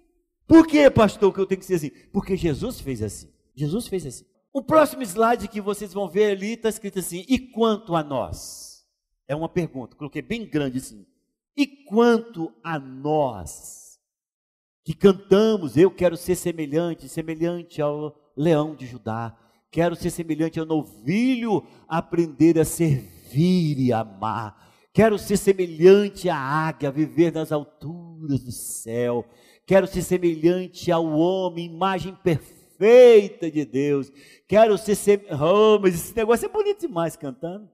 Por 0.47 0.65
que, 0.67 0.89
pastor, 0.89 1.33
que 1.33 1.39
eu 1.39 1.45
tenho 1.45 1.59
que 1.59 1.65
ser 1.65 1.75
assim? 1.75 1.91
Porque 2.11 2.35
Jesus 2.35 2.79
fez 2.79 3.01
assim. 3.01 3.31
Jesus 3.55 3.87
fez 3.87 4.05
assim. 4.05 4.25
O 4.51 4.63
próximo 4.63 5.03
slide 5.03 5.47
que 5.47 5.61
vocês 5.61 5.93
vão 5.93 6.09
ver 6.09 6.31
ali 6.31 6.53
está 6.53 6.69
escrito 6.69 6.99
assim: 6.99 7.25
e 7.27 7.37
quanto 7.37 7.95
a 7.95 8.03
nós? 8.03 8.83
É 9.27 9.35
uma 9.35 9.49
pergunta, 9.49 9.95
coloquei 9.95 10.21
bem 10.21 10.47
grande 10.47 10.77
assim. 10.77 11.05
E 11.57 11.65
quanto 11.65 12.53
a 12.63 12.77
nós 12.79 13.84
que 14.85 14.93
cantamos, 14.93 15.75
eu 15.75 15.89
quero 15.89 16.15
ser 16.15 16.35
semelhante, 16.35 17.09
semelhante 17.09 17.81
ao 17.81 18.15
leão 18.37 18.75
de 18.75 18.85
Judá, 18.85 19.35
quero 19.71 19.95
ser 19.95 20.11
semelhante 20.11 20.59
ao 20.59 20.65
novilho, 20.65 21.65
aprender 21.87 22.59
a 22.59 22.63
servir 22.63 23.79
e 23.79 23.91
amar. 23.91 24.63
Quero 24.93 25.17
ser 25.17 25.37
semelhante 25.37 26.29
à 26.29 26.37
águia, 26.37 26.91
viver 26.91 27.33
nas 27.33 27.51
alturas 27.51 28.43
do 28.43 28.51
céu. 28.51 29.25
Quero 29.65 29.87
ser 29.87 30.03
semelhante 30.03 30.91
ao 30.91 31.05
homem, 31.05 31.65
imagem 31.65 32.15
perfeita 32.15 33.49
de 33.49 33.65
Deus. 33.65 34.11
Quero 34.47 34.77
ser. 34.77 34.95
Sem... 34.95 35.19
Oh, 35.31 35.79
mas 35.79 35.95
esse 35.95 36.15
negócio 36.15 36.45
é 36.45 36.49
bonito 36.49 36.81
demais 36.81 37.15
cantando. 37.15 37.67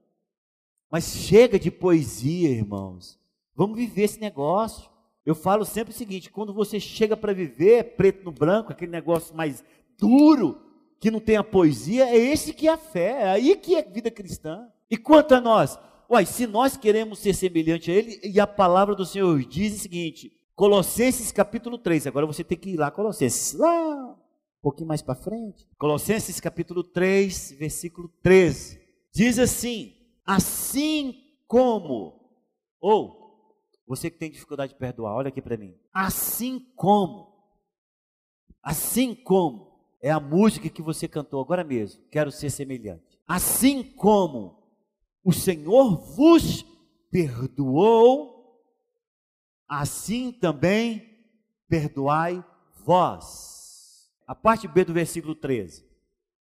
Mas 0.90 1.04
chega 1.04 1.58
de 1.60 1.70
poesia, 1.70 2.48
irmãos. 2.48 3.20
Vamos 3.54 3.76
viver 3.76 4.02
esse 4.04 4.18
negócio. 4.18 4.91
Eu 5.24 5.34
falo 5.34 5.64
sempre 5.64 5.92
o 5.92 5.96
seguinte: 5.96 6.30
quando 6.30 6.52
você 6.52 6.80
chega 6.80 7.16
para 7.16 7.32
viver 7.32 7.96
preto 7.96 8.24
no 8.24 8.32
branco, 8.32 8.72
aquele 8.72 8.90
negócio 8.90 9.34
mais 9.34 9.64
duro, 9.98 10.60
que 10.98 11.10
não 11.10 11.20
tem 11.20 11.36
a 11.36 11.44
poesia, 11.44 12.08
é 12.08 12.16
esse 12.16 12.52
que 12.52 12.68
é 12.68 12.72
a 12.72 12.76
fé, 12.76 13.22
é 13.22 13.30
aí 13.30 13.56
que 13.56 13.74
é 13.74 13.82
vida 13.82 14.10
cristã. 14.10 14.68
E 14.90 14.96
quanto 14.96 15.34
a 15.34 15.40
nós? 15.40 15.78
Uai, 16.10 16.26
se 16.26 16.46
nós 16.46 16.76
queremos 16.76 17.18
ser 17.18 17.34
semelhante 17.34 17.90
a 17.90 17.94
Ele, 17.94 18.20
e 18.22 18.38
a 18.38 18.46
palavra 18.46 18.94
do 18.94 19.06
Senhor 19.06 19.42
diz 19.44 19.74
o 19.74 19.78
seguinte, 19.78 20.32
Colossenses 20.54 21.32
capítulo 21.32 21.78
3, 21.78 22.06
agora 22.06 22.26
você 22.26 22.44
tem 22.44 22.58
que 22.58 22.70
ir 22.70 22.76
lá, 22.76 22.90
Colossenses, 22.90 23.58
lá, 23.58 24.10
um 24.10 24.62
pouquinho 24.62 24.88
mais 24.88 25.00
para 25.02 25.14
frente. 25.14 25.66
Colossenses 25.78 26.38
capítulo 26.38 26.84
3, 26.84 27.56
versículo 27.58 28.08
13, 28.22 28.80
diz 29.12 29.38
assim: 29.38 29.94
Assim 30.24 31.16
como, 31.48 32.14
ou, 32.80 33.21
você 33.86 34.10
que 34.10 34.18
tem 34.18 34.30
dificuldade 34.30 34.72
de 34.72 34.78
perdoar, 34.78 35.14
olha 35.14 35.28
aqui 35.28 35.42
para 35.42 35.56
mim, 35.56 35.76
assim 35.92 36.60
como, 36.76 37.32
assim 38.62 39.14
como, 39.14 39.72
é 40.00 40.10
a 40.10 40.20
música 40.20 40.68
que 40.68 40.82
você 40.82 41.06
cantou 41.06 41.40
agora 41.40 41.62
mesmo, 41.62 42.02
quero 42.10 42.30
ser 42.30 42.50
semelhante. 42.50 43.18
Assim 43.26 43.82
como 43.82 44.62
o 45.24 45.32
Senhor 45.32 45.96
vos 46.16 46.64
perdoou, 47.10 48.60
assim 49.68 50.32
também 50.32 51.08
perdoai 51.68 52.44
vós. 52.84 54.10
A 54.26 54.34
parte 54.34 54.66
B 54.66 54.84
do 54.84 54.92
versículo 54.92 55.34
13. 55.34 55.86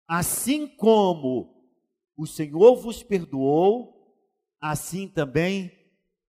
Assim 0.08 0.66
como 0.66 1.54
o 2.16 2.26
Senhor 2.26 2.76
vos 2.76 3.02
perdoou, 3.02 4.16
assim 4.60 5.08
também 5.08 5.70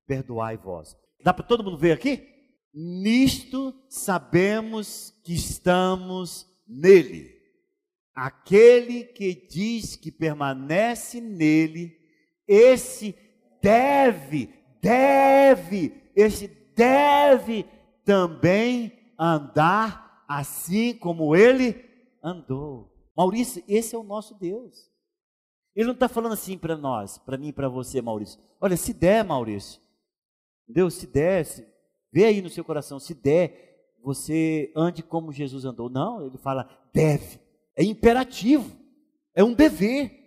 perdoai 0.06 0.58
vós. 0.58 0.96
Dá 1.24 1.34
para 1.34 1.46
todo 1.46 1.64
mundo 1.64 1.78
ver 1.78 1.94
aqui? 1.94 2.28
Nisto 2.74 3.74
sabemos 3.90 5.14
que 5.24 5.34
estamos 5.34 6.48
nele. 6.68 7.34
Aquele 8.14 9.04
que 9.04 9.34
diz 9.34 9.96
que 9.96 10.12
permanece 10.12 11.20
nele 11.20 11.98
esse 12.48 13.16
deve, 13.62 14.54
deve, 14.82 16.12
esse 16.16 16.48
deve 16.76 17.66
também 18.04 18.92
andar 19.18 20.24
assim 20.28 20.94
como 20.94 21.36
ele 21.36 21.84
andou. 22.24 22.94
Maurício, 23.16 23.64
esse 23.68 23.96
é 23.96 23.98
o 23.98 24.04
nosso 24.04 24.36
Deus. 24.36 24.92
Ele 25.76 25.88
não 25.88 25.94
está 25.94 26.08
falando 26.08 26.34
assim 26.34 26.58
para 26.58 26.78
nós, 26.78 27.18
para 27.18 27.38
mim 27.38 27.48
e 27.48 27.54
para 27.54 27.68
você, 27.68 28.02
Maurício. 28.02 28.40
Olha, 28.62 28.78
se 28.78 28.94
der, 28.94 29.24
Maurício, 29.24 29.82
Deus, 30.68 30.96
se 30.96 31.08
der, 31.08 31.46
se, 31.46 31.68
vê 32.12 32.26
aí 32.26 32.42
no 32.42 32.50
seu 32.50 32.64
coração, 32.64 33.00
se 33.00 33.14
der, 33.14 33.96
você 34.04 34.72
ande 34.76 35.02
como 35.02 35.32
Jesus 35.32 35.66
andou. 35.66 35.90
Não, 35.90 36.26
ele 36.26 36.38
fala 36.38 36.70
deve, 36.94 37.40
é 37.76 37.84
imperativo, 37.84 38.76
é 39.34 39.44
um 39.44 39.54
dever 39.54 40.26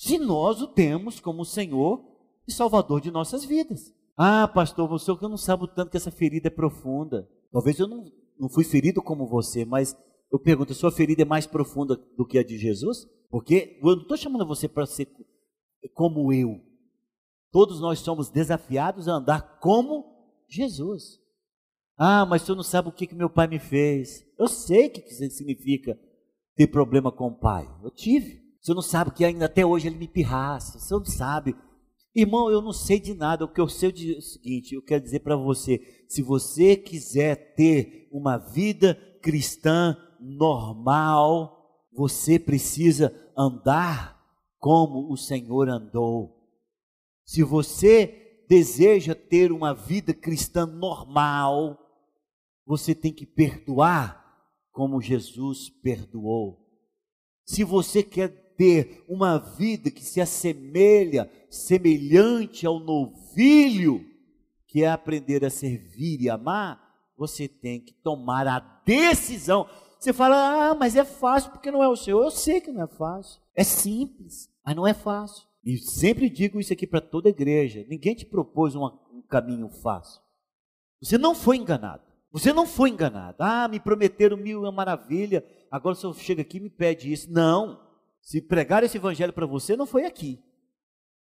se 0.00 0.16
nós 0.18 0.62
o 0.62 0.66
temos 0.66 1.20
como 1.20 1.44
Senhor 1.44 2.02
e 2.48 2.52
Salvador 2.52 3.02
de 3.02 3.10
nossas 3.10 3.44
vidas. 3.44 3.94
Ah, 4.16 4.48
pastor, 4.48 4.88
você 4.88 5.14
que 5.14 5.22
eu 5.22 5.28
não 5.28 5.36
sabe 5.36 5.64
o 5.64 5.68
tanto 5.68 5.90
que 5.90 5.96
essa 5.98 6.10
ferida 6.10 6.48
é 6.48 6.50
profunda. 6.50 7.28
Talvez 7.52 7.78
eu 7.78 7.86
não, 7.86 8.10
não 8.38 8.48
fui 8.48 8.64
ferido 8.64 9.02
como 9.02 9.26
você, 9.26 9.64
mas 9.64 9.94
eu 10.32 10.38
pergunto, 10.38 10.72
a 10.72 10.74
sua 10.74 10.90
ferida 10.90 11.20
é 11.20 11.24
mais 11.26 11.46
profunda 11.46 11.96
do 12.16 12.24
que 12.24 12.38
a 12.38 12.42
de 12.42 12.56
Jesus? 12.56 13.06
Porque 13.28 13.78
eu 13.82 13.94
não 13.94 14.02
estou 14.02 14.16
chamando 14.16 14.46
você 14.46 14.66
para 14.66 14.86
ser 14.86 15.06
como 15.92 16.32
eu. 16.32 16.60
Todos 17.52 17.80
nós 17.80 17.98
somos 17.98 18.28
desafiados 18.28 19.08
a 19.08 19.14
andar 19.14 19.58
como 19.58 20.04
Jesus. 20.48 21.18
Ah, 21.96 22.24
mas 22.24 22.42
senhor 22.42 22.56
não 22.56 22.62
sabe 22.62 22.88
o 22.88 22.92
que, 22.92 23.06
que 23.06 23.14
meu 23.14 23.28
pai 23.28 23.46
me 23.46 23.58
fez. 23.58 24.24
Eu 24.38 24.48
sei 24.48 24.86
o 24.86 24.90
que, 24.90 25.02
que 25.02 25.14
significa 25.30 25.98
ter 26.56 26.66
problema 26.68 27.12
com 27.12 27.28
o 27.28 27.38
pai. 27.38 27.68
Eu 27.82 27.90
tive. 27.90 28.40
Você 28.60 28.72
não 28.72 28.82
sabe 28.82 29.10
que 29.10 29.24
ainda 29.24 29.46
até 29.46 29.64
hoje 29.64 29.86
ele 29.86 29.96
me 29.96 30.08
pirraça. 30.08 30.78
Você 30.78 30.94
não 30.94 31.04
sabe. 31.04 31.54
Irmão, 32.14 32.50
eu 32.50 32.62
não 32.62 32.72
sei 32.72 32.98
de 32.98 33.14
nada. 33.14 33.44
O 33.44 33.52
que 33.52 33.60
eu 33.60 33.68
sei 33.68 33.90
é 33.90 34.18
o 34.18 34.22
seguinte: 34.22 34.74
eu 34.74 34.82
quero 34.82 35.02
dizer 35.02 35.20
para 35.20 35.36
você: 35.36 35.80
se 36.08 36.22
você 36.22 36.76
quiser 36.76 37.54
ter 37.54 38.08
uma 38.10 38.38
vida 38.38 38.94
cristã 39.22 39.96
normal, 40.18 41.86
você 41.92 42.38
precisa 42.38 43.14
andar 43.36 44.18
como 44.58 45.12
o 45.12 45.16
Senhor 45.16 45.68
andou. 45.68 46.39
Se 47.30 47.44
você 47.44 48.42
deseja 48.48 49.14
ter 49.14 49.52
uma 49.52 49.72
vida 49.72 50.12
cristã 50.12 50.66
normal, 50.66 51.78
você 52.66 52.92
tem 52.92 53.12
que 53.12 53.24
perdoar 53.24 54.20
como 54.72 55.00
Jesus 55.00 55.68
perdoou. 55.68 56.58
Se 57.46 57.62
você 57.62 58.02
quer 58.02 58.30
ter 58.56 59.04
uma 59.08 59.38
vida 59.38 59.92
que 59.92 60.02
se 60.02 60.20
assemelha, 60.20 61.30
semelhante 61.48 62.66
ao 62.66 62.80
novilho, 62.80 64.04
que 64.66 64.82
é 64.82 64.90
aprender 64.90 65.44
a 65.44 65.50
servir 65.50 66.22
e 66.22 66.28
amar, 66.28 66.82
você 67.16 67.46
tem 67.46 67.78
que 67.78 67.92
tomar 67.92 68.48
a 68.48 68.58
decisão. 68.84 69.68
Você 70.00 70.12
fala, 70.12 70.70
ah, 70.70 70.74
mas 70.74 70.96
é 70.96 71.04
fácil 71.04 71.52
porque 71.52 71.70
não 71.70 71.80
é 71.80 71.86
o 71.86 71.94
Senhor. 71.94 72.24
Eu 72.24 72.32
sei 72.32 72.60
que 72.60 72.72
não 72.72 72.82
é 72.82 72.88
fácil. 72.88 73.40
É 73.54 73.62
simples, 73.62 74.50
mas 74.66 74.74
não 74.74 74.84
é 74.84 74.92
fácil. 74.92 75.48
E 75.64 75.76
sempre 75.78 76.30
digo 76.30 76.58
isso 76.58 76.72
aqui 76.72 76.86
para 76.86 77.00
toda 77.00 77.28
igreja: 77.28 77.84
ninguém 77.88 78.14
te 78.14 78.24
propôs 78.24 78.74
uma, 78.74 78.98
um 79.12 79.22
caminho 79.22 79.68
fácil. 79.68 80.20
Você 81.00 81.18
não 81.18 81.34
foi 81.34 81.56
enganado. 81.56 82.02
Você 82.32 82.52
não 82.52 82.66
foi 82.66 82.90
enganado. 82.90 83.36
Ah, 83.40 83.66
me 83.68 83.80
prometeram 83.80 84.36
mil 84.36 84.64
é 84.64 84.70
maravilha. 84.70 85.44
Agora 85.70 85.94
o 85.94 85.96
senhor 85.96 86.14
chega 86.14 86.42
aqui 86.42 86.58
e 86.58 86.60
me 86.60 86.70
pede 86.70 87.12
isso. 87.12 87.30
Não. 87.30 87.80
Se 88.20 88.40
pregar 88.40 88.84
esse 88.84 88.98
evangelho 88.98 89.32
para 89.32 89.46
você, 89.46 89.76
não 89.76 89.86
foi 89.86 90.04
aqui. 90.04 90.38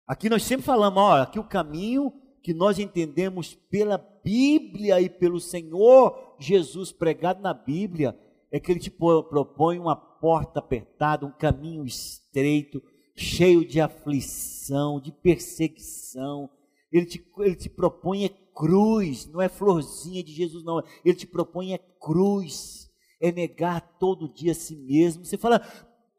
Aqui 0.05 0.29
nós 0.29 0.43
sempre 0.43 0.65
falamos, 0.65 1.01
ó, 1.01 1.21
aqui 1.21 1.39
o 1.39 1.43
caminho 1.43 2.13
que 2.43 2.53
nós 2.53 2.79
entendemos 2.79 3.53
pela 3.53 3.97
Bíblia 4.23 4.99
e 4.99 5.09
pelo 5.09 5.39
Senhor 5.39 6.35
Jesus 6.39 6.91
pregado 6.91 7.41
na 7.41 7.53
Bíblia, 7.53 8.17
é 8.51 8.59
que 8.59 8.71
ele 8.71 8.79
te 8.79 8.91
propõe 8.91 9.79
uma 9.79 9.95
porta 9.95 10.59
apertada, 10.59 11.25
um 11.25 11.31
caminho 11.31 11.85
estreito, 11.85 12.81
cheio 13.21 13.63
de 13.65 13.79
aflição, 13.79 14.99
de 14.99 15.11
perseguição. 15.11 16.49
Ele 16.91 17.05
te, 17.05 17.25
ele 17.39 17.55
te 17.55 17.69
propõe 17.69 18.25
é 18.25 18.29
cruz, 18.53 19.25
não 19.27 19.41
é 19.41 19.47
florzinha 19.47 20.23
de 20.23 20.33
Jesus, 20.33 20.63
não. 20.63 20.83
Ele 21.05 21.15
te 21.15 21.27
propõe 21.27 21.73
é 21.73 21.77
cruz, 21.77 22.89
é 23.21 23.31
negar 23.31 23.79
todo 23.99 24.33
dia 24.33 24.51
a 24.51 24.55
si 24.55 24.75
mesmo. 24.75 25.23
Você 25.23 25.37
fala, 25.37 25.61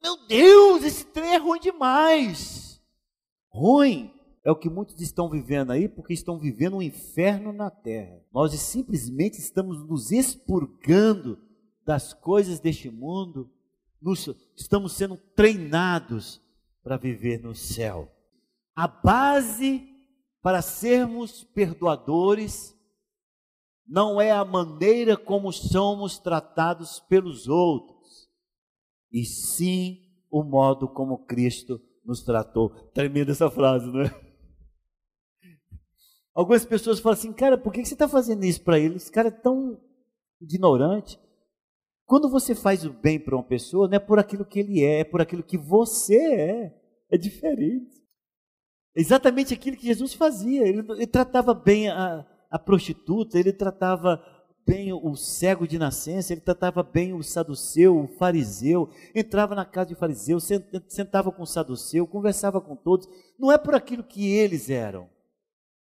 meu 0.02 0.16
Deus, 0.26 0.84
esse 0.84 1.04
trem 1.04 1.34
é 1.34 1.36
ruim 1.36 1.60
demais. 1.60 2.80
Ruim 3.50 4.10
é 4.44 4.50
o 4.50 4.56
que 4.56 4.70
muitos 4.70 5.00
estão 5.00 5.28
vivendo 5.28 5.72
aí, 5.72 5.88
porque 5.88 6.12
estão 6.14 6.38
vivendo 6.38 6.76
um 6.76 6.82
inferno 6.82 7.52
na 7.52 7.70
terra. 7.70 8.20
Nós 8.32 8.52
simplesmente 8.58 9.38
estamos 9.38 9.86
nos 9.86 10.10
expurgando 10.10 11.38
das 11.84 12.14
coisas 12.14 12.60
deste 12.60 12.90
mundo, 12.90 13.50
nos, 14.00 14.28
estamos 14.56 14.92
sendo 14.92 15.16
treinados 15.36 16.40
para 16.82 16.96
viver 16.96 17.40
no 17.40 17.54
céu. 17.54 18.10
A 18.74 18.88
base 18.88 19.88
para 20.42 20.60
sermos 20.60 21.44
perdoadores 21.44 22.76
não 23.86 24.20
é 24.20 24.30
a 24.30 24.44
maneira 24.44 25.16
como 25.16 25.52
somos 25.52 26.18
tratados 26.18 27.00
pelos 27.00 27.48
outros 27.48 28.28
e 29.12 29.24
sim 29.24 30.00
o 30.30 30.42
modo 30.42 30.88
como 30.88 31.26
Cristo 31.26 31.80
nos 32.04 32.22
tratou. 32.22 32.70
Tremenda 32.92 33.32
essa 33.32 33.50
frase, 33.50 33.86
não 33.86 34.00
é? 34.02 34.32
Algumas 36.34 36.64
pessoas 36.64 36.98
falam 36.98 37.18
assim, 37.18 37.32
cara, 37.32 37.58
por 37.58 37.72
que 37.72 37.84
você 37.84 37.92
está 37.94 38.08
fazendo 38.08 38.44
isso 38.44 38.62
para 38.62 38.78
ele? 38.78 38.96
Esse 38.96 39.12
cara 39.12 39.28
é 39.28 39.30
tão 39.30 39.78
ignorante. 40.40 41.20
Quando 42.12 42.28
você 42.28 42.54
faz 42.54 42.84
o 42.84 42.92
bem 42.92 43.18
para 43.18 43.34
uma 43.34 43.42
pessoa, 43.42 43.88
não 43.88 43.96
é 43.96 43.98
por 43.98 44.18
aquilo 44.18 44.44
que 44.44 44.60
ele 44.60 44.84
é, 44.84 45.00
é 45.00 45.04
por 45.04 45.22
aquilo 45.22 45.42
que 45.42 45.56
você 45.56 46.14
é. 46.14 46.74
É 47.10 47.16
diferente. 47.16 48.04
É 48.94 49.00
exatamente 49.00 49.54
aquilo 49.54 49.78
que 49.78 49.86
Jesus 49.86 50.12
fazia. 50.12 50.68
Ele, 50.68 50.84
ele 50.90 51.06
tratava 51.06 51.54
bem 51.54 51.88
a, 51.88 52.22
a 52.50 52.58
prostituta, 52.58 53.38
ele 53.38 53.50
tratava 53.50 54.22
bem 54.66 54.92
o 54.92 55.16
cego 55.16 55.66
de 55.66 55.78
nascença, 55.78 56.34
ele 56.34 56.42
tratava 56.42 56.82
bem 56.82 57.14
o 57.14 57.22
saduceu, 57.22 57.98
o 57.98 58.06
fariseu, 58.06 58.90
entrava 59.14 59.54
na 59.54 59.64
casa 59.64 59.88
de 59.88 59.94
fariseu, 59.94 60.38
sentava 60.88 61.32
com 61.32 61.44
o 61.44 61.46
saduceu, 61.46 62.06
conversava 62.06 62.60
com 62.60 62.76
todos. 62.76 63.08
Não 63.38 63.50
é 63.50 63.56
por 63.56 63.74
aquilo 63.74 64.04
que 64.04 64.30
eles 64.30 64.68
eram, 64.68 65.08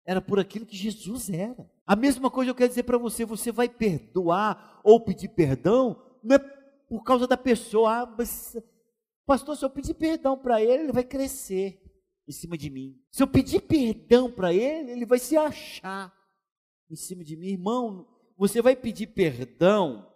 era 0.06 0.22
por 0.22 0.40
aquilo 0.40 0.66
que 0.66 0.76
Jesus 0.76 1.30
era. 1.30 1.70
A 1.86 1.96
mesma 1.96 2.30
coisa 2.30 2.52
eu 2.52 2.56
quero 2.56 2.70
dizer 2.70 2.84
para 2.84 2.98
você: 2.98 3.26
você 3.26 3.52
vai 3.52 3.70
perdoar 3.70 4.82
ou 4.84 5.00
pedir 5.00 5.30
perdão, 5.30 6.02
não 6.24 6.36
é 6.36 6.40
por 6.40 7.04
causa 7.04 7.26
da 7.26 7.38
pessoa, 7.38 8.02
ah, 8.02 8.06
mas, 8.18 8.58
pastor, 9.26 9.56
se 9.56 9.66
eu 9.66 9.70
pedir 9.70 9.94
perdão 9.94 10.38
para 10.38 10.62
ele, 10.62 10.84
ele 10.84 10.92
vai 10.92 11.04
crescer 11.04 11.82
em 12.28 12.32
cima 12.32 12.58
de 12.58 12.70
mim. 12.70 13.00
Se 13.12 13.24
eu 13.24 13.28
pedir 13.28 13.62
perdão 13.62 14.32
para 14.32 14.54
ele, 14.54 14.92
ele 14.92 15.06
vai 15.06 15.20
se 15.20 15.36
achar 15.36 16.14
em 16.90 16.96
cima 16.96 17.24
de 17.24 17.36
mim. 17.36 17.48
Irmão, 17.48 18.08
você 18.38 18.62
vai 18.62 18.76
pedir 18.76 19.08
perdão 19.08 20.08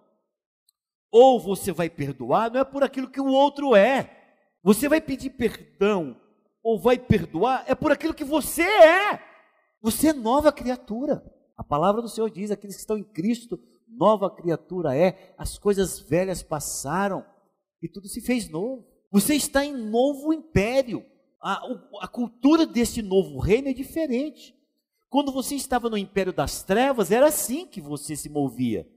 ou 1.12 1.40
você 1.40 1.72
vai 1.72 1.90
perdoar, 1.90 2.52
não 2.52 2.60
é 2.60 2.66
por 2.66 2.84
aquilo 2.84 3.10
que 3.10 3.22
o 3.22 3.28
outro 3.28 3.76
é. 3.76 4.14
Você 4.62 4.90
vai 4.90 5.00
pedir 5.00 5.32
perdão 5.32 6.20
ou 6.62 6.80
vai 6.80 7.00
perdoar, 7.00 7.64
é 7.68 7.74
por 7.74 7.92
aquilo 7.92 8.14
que 8.14 8.26
você 8.26 8.64
é. 8.64 9.27
Você 9.82 10.10
é 10.10 10.14
nova 10.14 10.52
criatura. 10.52 11.24
A 11.56 11.64
palavra 11.64 12.02
do 12.02 12.10
Senhor 12.10 12.30
diz: 12.30 12.52
aqueles 12.52 12.76
que 12.76 12.82
estão 12.82 12.98
em 12.98 13.04
Cristo, 13.04 13.60
nova 13.88 14.30
criatura 14.30 14.96
é. 14.96 15.34
As 15.38 15.58
coisas 15.58 16.00
velhas 16.00 16.44
passaram 16.44 17.26
e 17.82 17.88
tudo 17.88 18.08
se 18.08 18.22
fez 18.22 18.50
novo. 18.50 18.86
Você 19.12 19.36
está 19.36 19.66
em 19.66 19.76
novo 19.76 20.34
império. 20.34 21.06
A, 21.42 21.62
a 22.02 22.08
cultura 22.08 22.66
desse 22.66 23.02
novo 23.02 23.40
reino 23.40 23.70
é 23.70 23.74
diferente. 23.74 24.56
Quando 25.10 25.32
você 25.32 25.56
estava 25.56 25.90
no 25.90 25.98
império 25.98 26.34
das 26.34 26.64
trevas, 26.64 27.12
era 27.12 27.28
assim 27.28 27.66
que 27.66 27.80
você 27.80 28.16
se 28.16 28.30
movia. 28.30 28.88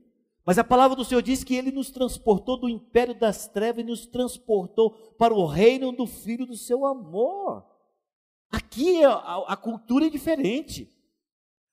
Mas 0.44 0.58
a 0.58 0.64
palavra 0.64 0.96
do 0.96 1.04
Senhor 1.04 1.22
diz 1.22 1.44
que 1.44 1.54
ele 1.54 1.70
nos 1.70 1.90
transportou 1.90 2.58
do 2.58 2.68
império 2.68 3.14
das 3.14 3.46
trevas 3.46 3.84
e 3.84 3.86
nos 3.86 4.06
transportou 4.06 4.90
para 5.16 5.34
o 5.34 5.46
reino 5.46 5.92
do 5.92 6.06
Filho 6.06 6.46
do 6.46 6.56
seu 6.56 6.84
amor. 6.84 7.64
Aqui 8.50 9.04
a, 9.04 9.12
a, 9.12 9.52
a 9.52 9.56
cultura 9.56 10.06
é 10.06 10.10
diferente. 10.10 10.88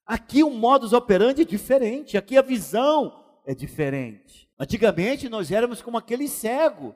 Aqui 0.05 0.43
o 0.43 0.49
modus 0.49 0.93
operandi 0.93 1.41
é 1.41 1.45
diferente. 1.45 2.17
Aqui 2.17 2.37
a 2.37 2.41
visão 2.41 3.23
é 3.45 3.53
diferente. 3.53 4.49
Antigamente 4.59 5.29
nós 5.29 5.51
éramos 5.51 5.81
como 5.81 5.97
aquele 5.97 6.27
cego 6.27 6.95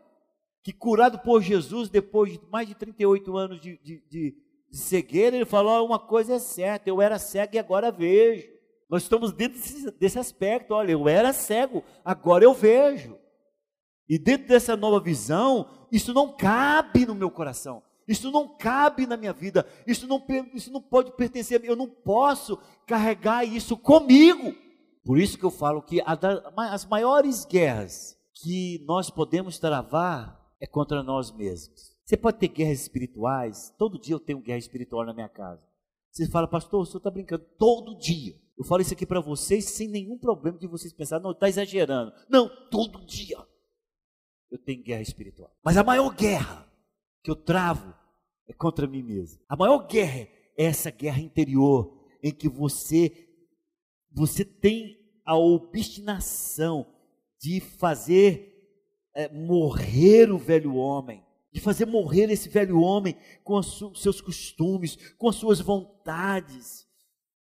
que, 0.64 0.72
curado 0.72 1.20
por 1.20 1.42
Jesus, 1.42 1.90
depois 1.90 2.34
de 2.34 2.42
mais 2.50 2.68
de 2.68 2.76
38 2.76 3.36
anos 3.36 3.62
de, 3.62 3.78
de, 3.80 4.04
de 4.08 4.36
de 4.72 4.78
cegueira, 4.78 5.36
ele 5.36 5.46
falou: 5.46 5.86
uma 5.86 6.00
coisa 6.00 6.36
é 6.36 6.40
certa, 6.40 6.90
eu 6.90 7.02
era 7.02 7.20
cego 7.20 7.56
e 7.56 7.60
agora 7.60 7.92
vejo. 7.92 8.50
Nós 8.90 9.04
estamos 9.04 9.32
dentro 9.32 9.60
desse, 9.60 9.92
desse 9.92 10.20
aspecto. 10.20 10.74
Olha, 10.74 10.92
eu 10.92 11.08
era 11.08 11.34
cego, 11.34 11.84
agora 12.04 12.44
eu 12.44 12.54
vejo. 12.54 13.18
E 14.08 14.18
dentro 14.18 14.48
dessa 14.48 14.76
nova 14.76 15.00
visão, 15.00 15.88
isso 15.92 16.14
não 16.14 16.36
cabe 16.36 17.06
no 17.06 17.16
meu 17.16 17.30
coração. 17.30 17.84
Isso 18.12 18.30
não 18.30 18.46
cabe 18.46 19.08
na 19.08 19.16
minha 19.16 19.32
vida. 19.32 19.66
Isso 19.88 20.06
não, 20.06 20.22
isso 20.54 20.70
não 20.70 20.82
pode 20.82 21.16
pertencer 21.16 21.58
a 21.58 21.62
mim. 21.62 21.68
Eu 21.68 21.78
não 21.78 21.88
posso 21.88 22.58
carregar 22.86 23.46
isso 23.46 23.78
comigo. 23.78 24.54
Por 25.06 25.18
isso 25.18 25.38
que 25.38 25.46
eu 25.46 25.50
falo 25.50 25.82
que 25.82 26.04
as 26.58 26.86
maiores 26.86 27.46
guerras 27.46 28.18
que 28.34 28.84
nós 28.86 29.10
podemos 29.10 29.58
travar 29.58 30.38
é 30.60 30.68
contra 30.68 31.02
nós 31.02 31.32
mesmos. 31.32 31.96
Você 32.04 32.18
pode 32.18 32.38
ter 32.38 32.50
guerras 32.50 32.82
espirituais. 32.82 33.74
Todo 33.78 33.98
dia 33.98 34.14
eu 34.14 34.20
tenho 34.20 34.42
guerra 34.42 34.60
espiritual 34.60 35.06
na 35.06 35.14
minha 35.14 35.30
casa. 35.30 35.64
Você 36.12 36.28
fala, 36.28 36.50
pastor, 36.50 36.82
o 36.82 36.86
senhor 36.86 36.98
está 36.98 37.10
brincando. 37.10 37.46
Todo 37.58 37.98
dia. 37.98 38.36
Eu 38.58 38.66
falo 38.66 38.82
isso 38.82 38.94
aqui 38.94 39.06
para 39.06 39.22
vocês 39.22 39.64
sem 39.70 39.88
nenhum 39.88 40.18
problema 40.18 40.60
de 40.60 40.68
vocês 40.68 40.92
pensar, 40.92 41.22
não, 41.22 41.32
está 41.32 41.48
exagerando. 41.48 42.12
Não, 42.30 42.50
todo 42.70 43.06
dia 43.06 43.38
eu 44.52 44.58
tenho 44.58 44.84
guerra 44.84 45.02
espiritual. 45.02 45.50
Mas 45.64 45.78
a 45.78 45.84
maior 45.84 46.14
guerra 46.14 46.70
que 47.24 47.32
eu 47.32 47.36
travo 47.36 48.01
é 48.48 48.54
contra 48.54 48.88
mim 48.88 49.04
mesmo. 49.04 49.40
A 49.48 49.56
maior 49.56 49.88
guerra 49.88 50.28
é 50.58 50.66
essa 50.66 50.92
guerra 50.92 51.22
interior 51.22 52.00
em 52.24 52.32
que 52.32 52.50
você 52.50 53.28
você 54.14 54.44
tem 54.44 54.98
a 55.26 55.38
obstinação 55.38 56.86
de 57.40 57.62
fazer 57.62 58.52
é, 59.16 59.30
morrer 59.30 60.32
o 60.32 60.38
velho 60.38 60.76
homem 60.76 61.24
de 61.52 61.60
fazer 61.60 61.86
morrer 61.86 62.32
esse 62.32 62.48
velho 62.48 62.80
homem 62.80 63.16
com 63.44 63.58
os 63.58 63.84
seus 64.02 64.22
costumes, 64.22 64.98
com 65.18 65.28
as 65.28 65.36
suas 65.36 65.60
vontades. 65.60 66.88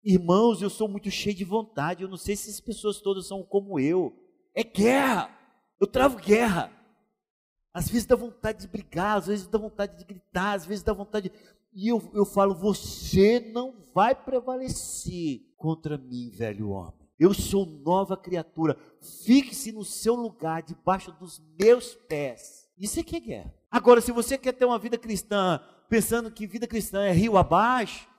Irmãos, 0.03 0.61
eu 0.61 0.69
sou 0.69 0.87
muito 0.87 1.09
cheio 1.09 1.35
de 1.35 1.43
vontade, 1.43 2.03
eu 2.03 2.09
não 2.09 2.17
sei 2.17 2.35
se 2.35 2.49
as 2.49 2.59
pessoas 2.59 3.01
todas 3.01 3.27
são 3.27 3.43
como 3.43 3.79
eu. 3.79 4.13
É 4.55 4.63
guerra, 4.63 5.35
eu 5.81 5.87
travo 5.87 6.17
guerra. 6.17 6.71
Às 7.77 7.89
vezes 7.89 8.07
dá 8.07 8.15
vontade 8.15 8.61
de 8.61 8.67
brigar, 8.67 9.17
às 9.17 9.27
vezes 9.27 9.45
dá 9.45 9.59
vontade 9.59 9.95
de 9.99 10.03
gritar, 10.03 10.53
às 10.53 10.65
vezes 10.65 10.83
dá 10.83 10.93
vontade. 10.93 11.29
De... 11.29 11.35
E 11.71 11.89
eu, 11.89 12.01
eu 12.11 12.25
falo: 12.25 12.55
você 12.55 13.39
não 13.53 13.75
vai 13.93 14.15
prevalecer 14.15 15.41
contra 15.55 15.95
mim, 15.95 16.31
velho 16.31 16.69
homem. 16.69 17.07
Eu 17.19 17.35
sou 17.35 17.67
nova 17.67 18.17
criatura. 18.17 18.75
Fique-se 19.23 19.71
no 19.71 19.85
seu 19.85 20.15
lugar, 20.15 20.63
debaixo 20.63 21.11
dos 21.19 21.39
meus 21.59 21.93
pés. 21.93 22.67
Isso 22.79 22.99
é 22.99 23.03
que 23.03 23.15
é 23.15 23.19
guerra. 23.19 23.53
Agora, 23.69 24.01
se 24.01 24.11
você 24.11 24.39
quer 24.39 24.53
ter 24.53 24.65
uma 24.65 24.79
vida 24.79 24.97
cristã, 24.97 25.61
pensando 25.87 26.31
que 26.31 26.47
vida 26.47 26.65
cristã 26.65 27.03
é 27.03 27.11
rio 27.11 27.37
abaixo, 27.37 28.09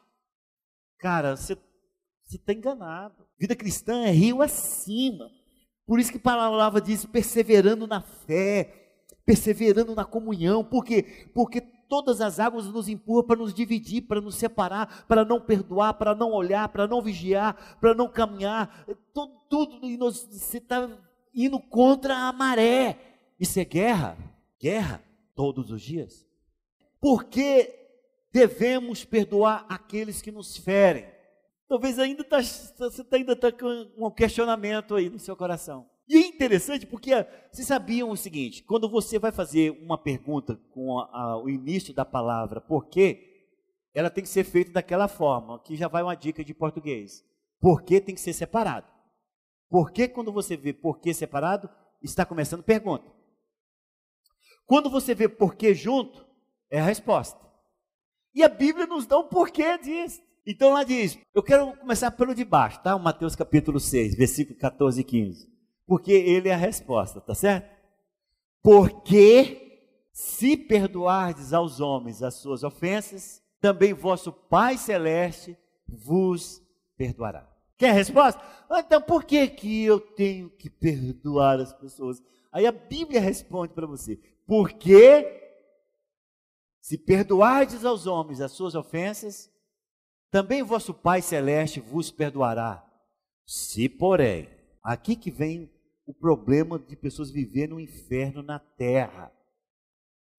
cara, 1.01 1.37
você 1.37 1.59
está 2.31 2.53
enganado. 2.53 3.27
Vida 3.37 3.57
cristã 3.57 4.05
é 4.05 4.11
rio 4.13 4.41
acima. 4.41 5.29
Por 5.85 5.99
isso 5.99 6.13
que 6.13 6.19
a 6.19 6.21
palavra 6.21 6.81
diz 6.81 7.05
perseverando 7.05 7.89
na 7.89 8.01
fé, 8.01 8.88
perseverando 9.29 9.95
na 9.95 10.07
comunhão. 10.07 10.65
Por 10.65 10.83
quê? 10.83 11.29
Porque 11.35 11.61
todas 11.61 12.23
as 12.23 12.41
águas 12.41 12.65
nos 12.65 12.89
empurram 12.89 13.27
para 13.27 13.37
nos 13.37 13.53
dividir, 13.53 14.01
para 14.01 14.23
nos 14.23 14.37
separar, 14.37 15.05
para 15.07 15.23
não 15.23 15.39
perdoar, 15.39 15.93
para 15.93 16.15
não 16.15 16.33
olhar, 16.33 16.67
para 16.71 16.87
não 16.87 17.03
vigiar, 17.03 17.77
para 17.79 17.93
não 17.93 18.09
caminhar. 18.09 18.87
Tudo, 19.13 19.33
tudo 19.51 19.87
e 19.87 19.99
nós, 19.99 20.27
você 20.31 20.57
está 20.57 20.89
indo 21.35 21.61
contra 21.61 22.17
a 22.17 22.33
maré. 22.33 22.97
Isso 23.39 23.61
é 23.61 23.67
guerra. 23.67 24.17
Guerra 24.59 25.05
todos 25.35 25.71
os 25.71 25.83
dias? 25.83 26.27
Porque 26.99 27.71
devemos 28.33 29.05
perdoar 29.05 29.67
aqueles 29.69 30.23
que 30.23 30.33
nos 30.33 30.57
ferem. 30.57 31.05
Talvez 31.69 31.99
ainda 31.99 32.25
tá, 32.25 32.41
você 32.41 33.05
ainda 33.13 33.35
está 33.35 33.53
com 33.53 33.91
um 33.99 34.11
questionamento 34.11 34.95
aí 34.95 35.11
no 35.11 35.19
seu 35.19 35.37
coração. 35.37 35.87
E 36.09 36.17
é 36.17 36.27
interessante 36.27 36.87
porque 36.87 37.11
vocês 37.53 37.69
sabiam 37.69 38.11
o 38.11 38.17
seguinte: 38.17 38.63
quando 38.63 38.89
você 38.89 39.19
vai 39.19 39.31
fazer 39.31 39.71
uma 39.83 39.99
pergunta 39.99 40.57
com 40.71 40.99
a, 40.99 41.05
a, 41.13 41.43
o 41.43 41.51
início 41.51 41.93
da 41.93 42.05
palavra 42.05 42.61
por 42.61 42.87
quê, 42.87 43.47
ela 43.93 44.09
tem 44.09 44.25
que 44.25 44.31
ser 44.31 44.45
feita 44.45 44.73
daquela 44.73 45.07
forma. 45.07 45.57
Aqui 45.57 45.77
já 45.77 45.87
vai 45.87 46.03
uma 46.03 46.15
dica 46.15 46.43
de 46.43 46.55
português. 46.55 47.23
Por 47.61 47.83
que 47.83 48.01
tem 48.01 48.15
que 48.15 48.21
ser 48.21 48.33
separado? 48.33 48.87
Porque 49.69 50.09
quando 50.09 50.33
você 50.33 50.57
vê 50.57 50.73
por 50.73 50.99
que 50.99 51.13
separado, 51.13 51.69
está 52.03 52.25
começando 52.25 52.63
pergunta. 52.63 53.13
Quando 54.65 54.89
você 54.89 55.15
vê 55.15 55.29
porquê 55.29 55.75
junto, 55.75 56.27
é 56.71 56.81
a 56.81 56.85
resposta. 56.85 57.39
E 58.35 58.43
a 58.43 58.49
Bíblia 58.49 58.87
nos 58.87 59.07
dá 59.07 59.19
um 59.19 59.29
porquê 59.29 59.77
disso. 59.79 60.23
Então 60.47 60.73
lá 60.73 60.85
diz, 60.85 61.19
eu 61.35 61.43
quero 61.43 61.77
começar 61.77 62.11
pelo 62.13 62.35
de 62.35 62.45
baixo, 62.45 62.83
tá? 62.83 62.99
Mateus 62.99 63.37
capítulo 63.37 63.79
6, 63.79 64.17
versículo 64.17 64.59
14 64.59 65.01
e 65.01 65.05
15. 65.05 65.58
Porque 65.89 66.13
ele 66.13 66.51
é 66.51 66.55
a 66.55 66.59
resposta, 66.59 67.19
tá 67.19 67.35
certo? 67.35 67.75
Porque 68.63 70.13
se 70.13 70.55
perdoardes 70.55 71.55
aos 71.55 71.81
homens 71.81 72.23
as 72.23 72.35
suas 72.35 72.63
ofensas, 72.63 73.43
também 73.59 73.95
vosso 73.95 74.31
Pai 74.31 74.77
celeste 74.77 75.57
vos 75.89 76.63
perdoará. 76.95 77.49
Quer 77.79 77.91
a 77.91 77.95
resposta? 77.95 78.39
Então 78.71 79.01
por 79.01 79.25
que 79.25 79.49
que 79.49 79.85
eu 79.85 79.99
tenho 79.99 80.51
que 80.51 80.69
perdoar 80.69 81.59
as 81.59 81.73
pessoas? 81.73 82.23
Aí 82.53 82.67
a 82.67 82.73
Bíblia 82.73 83.21
responde 83.21 83.73
para 83.73 83.87
você: 83.87 84.21
porque 84.47 85.41
se 86.83 86.99
perdoardes 86.99 87.87
aos 87.87 88.07
homens 88.07 88.43
as 88.43 88.53
suas 88.53 88.75
ofensas, 88.75 89.51
também 90.31 90.63
vosso 90.63 90.93
Pai 90.93 91.23
celeste 91.23 91.81
vos 91.81 92.11
perdoará. 92.11 92.85
Se, 93.47 93.89
porém, 93.89 94.51
aqui 94.83 95.17
que 95.17 95.31
vem 95.31 95.73
o 96.09 96.15
problema 96.15 96.79
de 96.79 96.97
pessoas 96.97 97.31
viverem 97.31 97.75
no 97.75 97.81
inferno 97.81 98.43
na 98.43 98.59
terra. 98.59 99.31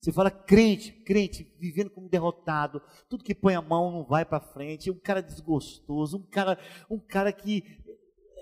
Você 0.02 0.12
fala 0.12 0.32
crente, 0.32 0.92
crente, 0.92 1.44
vivendo 1.60 1.92
como 1.92 2.10
derrotado, 2.10 2.82
tudo 3.08 3.24
que 3.24 3.36
põe 3.36 3.54
a 3.54 3.62
mão 3.62 3.92
não 3.92 4.04
vai 4.04 4.26
para 4.26 4.40
frente, 4.40 4.90
um 4.90 4.98
cara 4.98 5.22
desgostoso, 5.22 6.18
um 6.18 6.24
cara, 6.24 6.58
um 6.90 6.98
cara 6.98 7.32
que 7.32 7.64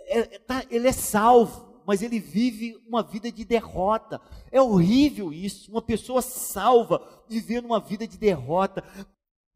é, 0.07 0.39
tá, 0.39 0.63
ele 0.69 0.87
é 0.87 0.93
salvo, 0.93 1.83
mas 1.85 2.01
ele 2.01 2.17
vive 2.17 2.81
uma 2.87 3.03
vida 3.03 3.29
de 3.29 3.43
derrota. 3.43 4.21
É 4.49 4.61
horrível 4.61 5.33
isso. 5.33 5.69
Uma 5.69 5.81
pessoa 5.81 6.21
salva 6.21 7.25
vivendo 7.27 7.65
uma 7.65 7.81
vida 7.81 8.07
de 8.07 8.17
derrota. 8.17 8.81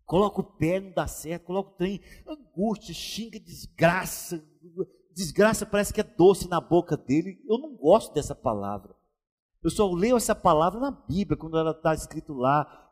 Coloca 0.05 0.41
o 0.41 0.43
pé, 0.43 0.81
não 0.81 0.91
dá 0.91 1.07
certo, 1.07 1.45
coloca 1.45 1.69
o 1.69 1.75
trem, 1.75 2.01
angústia, 2.27 2.93
xinga, 2.93 3.39
desgraça, 3.39 4.43
desgraça 5.13 5.65
parece 5.65 5.93
que 5.93 6.01
é 6.01 6.03
doce 6.03 6.49
na 6.49 6.59
boca 6.59 6.97
dele. 6.97 7.39
Eu 7.47 7.57
não 7.57 7.75
gosto 7.75 8.13
dessa 8.13 8.35
palavra. 8.35 8.95
Eu 9.63 9.69
só 9.69 9.91
leio 9.91 10.17
essa 10.17 10.33
palavra 10.33 10.79
na 10.79 10.91
Bíblia, 10.91 11.37
quando 11.37 11.57
ela 11.57 11.71
está 11.71 11.93
escrito 11.93 12.33
lá, 12.33 12.89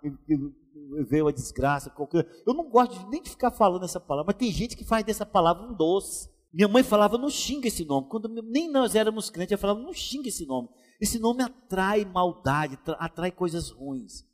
veio 1.10 1.28
a 1.28 1.32
desgraça. 1.32 1.90
Qualquer... 1.90 2.28
Eu 2.46 2.54
não 2.54 2.70
gosto 2.70 3.10
nem 3.10 3.22
de 3.22 3.30
ficar 3.30 3.52
falando 3.52 3.86
essa 3.86 4.00
palavra, 4.00 4.28
mas 4.28 4.40
tem 4.40 4.52
gente 4.52 4.78
que 4.78 4.84
faz 4.84 5.04
dessa 5.04 5.26
palavra 5.26 5.66
um 5.66 5.74
doce. 5.74 6.30
Minha 6.54 6.68
mãe 6.68 6.84
falava, 6.84 7.18
não 7.18 7.30
xinga 7.30 7.68
esse 7.68 7.86
nome. 7.86 8.08
Quando 8.08 8.28
nem 8.44 8.70
nós 8.70 8.96
éramos 8.96 9.30
crentes, 9.30 9.52
ela 9.52 9.62
falava, 9.62 9.80
não 9.80 9.94
xinga 9.94 10.30
esse 10.30 10.46
nome. 10.46 10.70
Esse 11.02 11.18
nome 11.18 11.44
atrai 11.44 12.06
maldade, 12.06 12.78
atrai 12.98 13.32
coisas 13.32 13.70
ruins. 13.70 14.26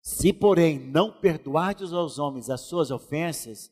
Se, 0.00 0.32
porém, 0.32 0.78
não 0.78 1.12
perdoardes 1.12 1.92
aos 1.92 2.18
homens 2.18 2.50
as 2.50 2.62
suas 2.62 2.90
ofensas, 2.90 3.70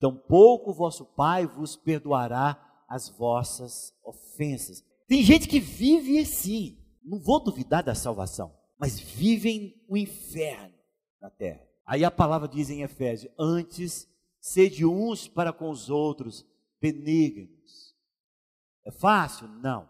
tampouco 0.00 0.72
vosso 0.72 1.04
Pai 1.04 1.46
vos 1.46 1.76
perdoará 1.76 2.69
as 2.90 3.08
vossas 3.08 3.94
ofensas. 4.04 4.84
Tem 5.06 5.22
gente 5.22 5.46
que 5.46 5.60
vive 5.60 6.18
assim, 6.18 6.76
não 7.04 7.20
vou 7.20 7.38
duvidar 7.38 7.84
da 7.84 7.94
salvação, 7.94 8.52
mas 8.76 8.98
vivem 8.98 9.80
o 9.88 9.96
inferno 9.96 10.74
na 11.22 11.30
terra. 11.30 11.64
Aí 11.86 12.04
a 12.04 12.10
palavra 12.10 12.48
diz 12.48 12.68
em 12.68 12.82
Efésios: 12.82 13.32
Antes, 13.38 14.08
sede 14.40 14.84
uns 14.84 15.28
para 15.28 15.52
com 15.52 15.70
os 15.70 15.88
outros 15.88 16.44
benignos. 16.80 17.94
É 18.84 18.90
fácil? 18.90 19.46
Não. 19.46 19.88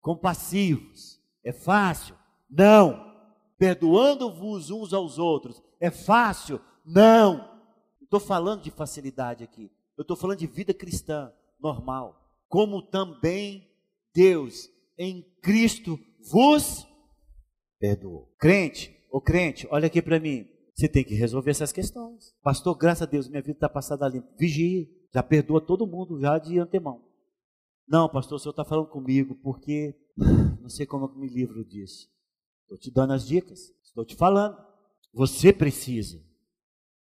Compassivos? 0.00 1.20
É 1.44 1.52
fácil? 1.52 2.16
Não. 2.48 3.14
Perdoando-vos 3.58 4.70
uns 4.70 4.94
aos 4.94 5.18
outros? 5.18 5.62
É 5.78 5.90
fácil? 5.90 6.60
Não. 6.84 7.60
Estou 8.00 8.20
falando 8.20 8.62
de 8.62 8.70
facilidade 8.70 9.44
aqui. 9.44 9.70
Eu 9.96 10.02
estou 10.02 10.16
falando 10.16 10.38
de 10.38 10.46
vida 10.46 10.72
cristã 10.72 11.32
normal. 11.60 12.14
Como 12.48 12.82
também 12.82 13.70
Deus 14.14 14.68
em 14.98 15.22
Cristo 15.42 15.98
vos 16.30 16.86
perdoou. 17.78 18.34
Crente, 18.38 18.94
ô 19.10 19.20
crente, 19.20 19.66
olha 19.70 19.86
aqui 19.86 20.00
para 20.00 20.20
mim. 20.20 20.46
Você 20.74 20.88
tem 20.88 21.04
que 21.04 21.14
resolver 21.14 21.50
essas 21.50 21.72
questões. 21.72 22.34
Pastor, 22.42 22.76
graças 22.76 23.02
a 23.02 23.10
Deus, 23.10 23.28
minha 23.28 23.40
vida 23.40 23.56
está 23.56 23.68
passada 23.68 24.08
limpo. 24.08 24.28
Vigie. 24.38 24.94
Já 25.14 25.22
perdoa 25.22 25.60
todo 25.60 25.86
mundo 25.86 26.20
já 26.20 26.38
de 26.38 26.58
antemão. 26.58 27.02
Não, 27.88 28.08
pastor, 28.08 28.36
o 28.36 28.38
senhor 28.38 28.50
está 28.50 28.64
falando 28.64 28.88
comigo 28.88 29.34
porque 29.36 29.96
não 30.60 30.68
sei 30.68 30.84
como 30.84 31.06
eu 31.06 31.14
me 31.14 31.28
livro 31.28 31.64
disso. 31.64 32.08
Estou 32.62 32.76
te 32.76 32.90
dando 32.90 33.14
as 33.14 33.26
dicas. 33.26 33.72
Estou 33.82 34.04
te 34.04 34.14
falando. 34.14 34.56
Você 35.14 35.52
precisa 35.52 36.22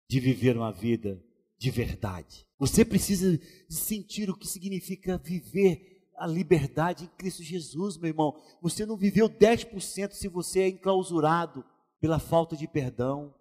de 0.07 0.19
viver 0.19 0.55
uma 0.55 0.71
vida 0.71 1.19
de 1.57 1.71
verdade. 1.71 2.45
Você 2.63 2.85
precisa 2.85 3.37
sentir 3.67 4.29
o 4.29 4.37
que 4.37 4.47
significa 4.47 5.17
viver 5.17 6.01
a 6.15 6.25
liberdade 6.25 7.03
em 7.03 7.17
Cristo 7.17 7.43
Jesus, 7.43 7.97
meu 7.97 8.07
irmão. 8.07 8.41
Você 8.61 8.85
não 8.85 8.95
viveu 8.95 9.27
10% 9.27 10.13
se 10.13 10.29
você 10.29 10.61
é 10.61 10.69
enclausurado 10.69 11.65
pela 11.99 12.19
falta 12.19 12.55
de 12.55 12.65
perdão 12.65 13.35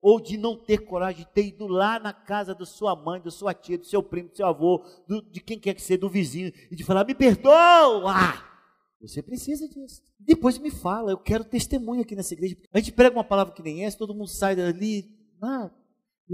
ou 0.00 0.20
de 0.20 0.36
não 0.36 0.56
ter 0.56 0.84
coragem 0.84 1.24
de 1.24 1.32
ter 1.32 1.46
ido 1.46 1.66
lá 1.66 1.98
na 1.98 2.12
casa 2.12 2.54
da 2.54 2.64
sua 2.64 2.94
mãe, 2.94 3.20
da 3.20 3.30
sua 3.32 3.52
tia, 3.52 3.76
do 3.76 3.86
seu 3.86 4.04
primo, 4.04 4.28
do 4.28 4.36
seu 4.36 4.46
avô, 4.46 4.84
do, 5.08 5.20
de 5.20 5.40
quem 5.40 5.58
quer 5.58 5.74
que 5.74 5.82
seja, 5.82 5.98
do 5.98 6.08
vizinho, 6.08 6.52
e 6.70 6.76
de 6.76 6.84
falar: 6.84 7.04
me 7.04 7.14
perdoa! 7.14 8.14
Você 9.00 9.20
precisa 9.20 9.68
disso. 9.68 10.00
Depois 10.16 10.58
me 10.58 10.70
fala, 10.70 11.10
eu 11.10 11.18
quero 11.18 11.42
testemunho 11.42 12.02
aqui 12.02 12.14
nessa 12.14 12.34
igreja. 12.34 12.56
A 12.72 12.78
gente 12.78 12.92
prega 12.92 13.16
uma 13.16 13.24
palavra 13.24 13.52
que 13.52 13.62
nem 13.64 13.84
essa, 13.84 13.98
todo 13.98 14.14
mundo 14.14 14.28
sai 14.28 14.54
dali, 14.54 15.10
ah, 15.42 15.72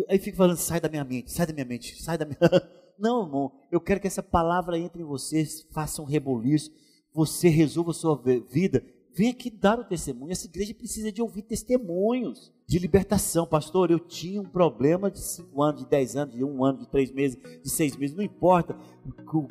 aí 0.09 0.19
fica 0.19 0.37
falando: 0.37 0.57
sai 0.57 0.81
da 0.81 0.89
minha 0.89 1.05
mente, 1.05 1.33
sai 1.33 1.47
da 1.47 1.53
minha 1.53 1.67
mente, 1.67 2.03
sai 2.03 2.19
da 2.19 2.25
minha. 2.25 2.39
Não, 2.99 3.25
irmão, 3.25 3.53
eu 3.73 3.81
quero 3.81 4.01
que 4.01 4.07
essa 4.07 4.23
palavra 4.23 4.79
entre 4.79 5.03
em 5.03 5.07
vocês, 5.07 5.67
faça 5.73 6.03
um 6.03 6.05
reboliço, 6.05 6.71
você 7.15 7.49
resolva 7.49 7.93
a 7.93 7.95
sua 7.95 8.15
vida 8.51 8.85
Vem 9.13 9.31
aqui 9.31 9.51
dar 9.51 9.79
o 9.79 9.85
testemunho. 9.85 10.31
Essa 10.31 10.47
igreja 10.47 10.73
precisa 10.73 11.11
de 11.11 11.21
ouvir 11.21 11.43
testemunhos 11.43 12.53
de 12.67 12.79
libertação. 12.79 13.45
Pastor, 13.45 13.91
eu 13.91 13.99
tinha 13.99 14.41
um 14.41 14.49
problema 14.49 15.11
de 15.11 15.19
5 15.21 15.63
anos, 15.63 15.81
de 15.83 15.89
10 15.89 16.17
anos, 16.17 16.35
de 16.35 16.45
um 16.45 16.65
ano, 16.65 16.79
de 16.79 16.89
3 16.89 17.11
meses, 17.13 17.39
de 17.63 17.69
6 17.69 17.97
meses, 17.97 18.17
não 18.17 18.23
importa. 18.23 18.77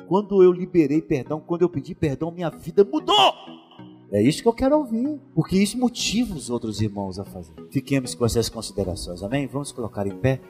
Quando 0.08 0.42
eu 0.42 0.50
liberei 0.50 1.02
perdão, 1.02 1.40
quando 1.40 1.62
eu 1.62 1.68
pedi 1.68 1.94
perdão, 1.94 2.30
minha 2.30 2.48
vida 2.48 2.84
mudou. 2.84 3.34
É 4.12 4.20
isso 4.20 4.42
que 4.42 4.48
eu 4.48 4.52
quero 4.52 4.76
ouvir, 4.76 5.20
porque 5.34 5.56
isso 5.56 5.78
motiva 5.78 6.34
os 6.34 6.50
outros 6.50 6.80
irmãos 6.80 7.18
a 7.18 7.24
fazer. 7.24 7.52
Fiquemos 7.70 8.14
com 8.14 8.26
essas 8.26 8.48
considerações, 8.48 9.22
amém? 9.22 9.46
Vamos 9.46 9.70
colocar 9.70 10.06
em 10.06 10.16
pé. 10.16 10.40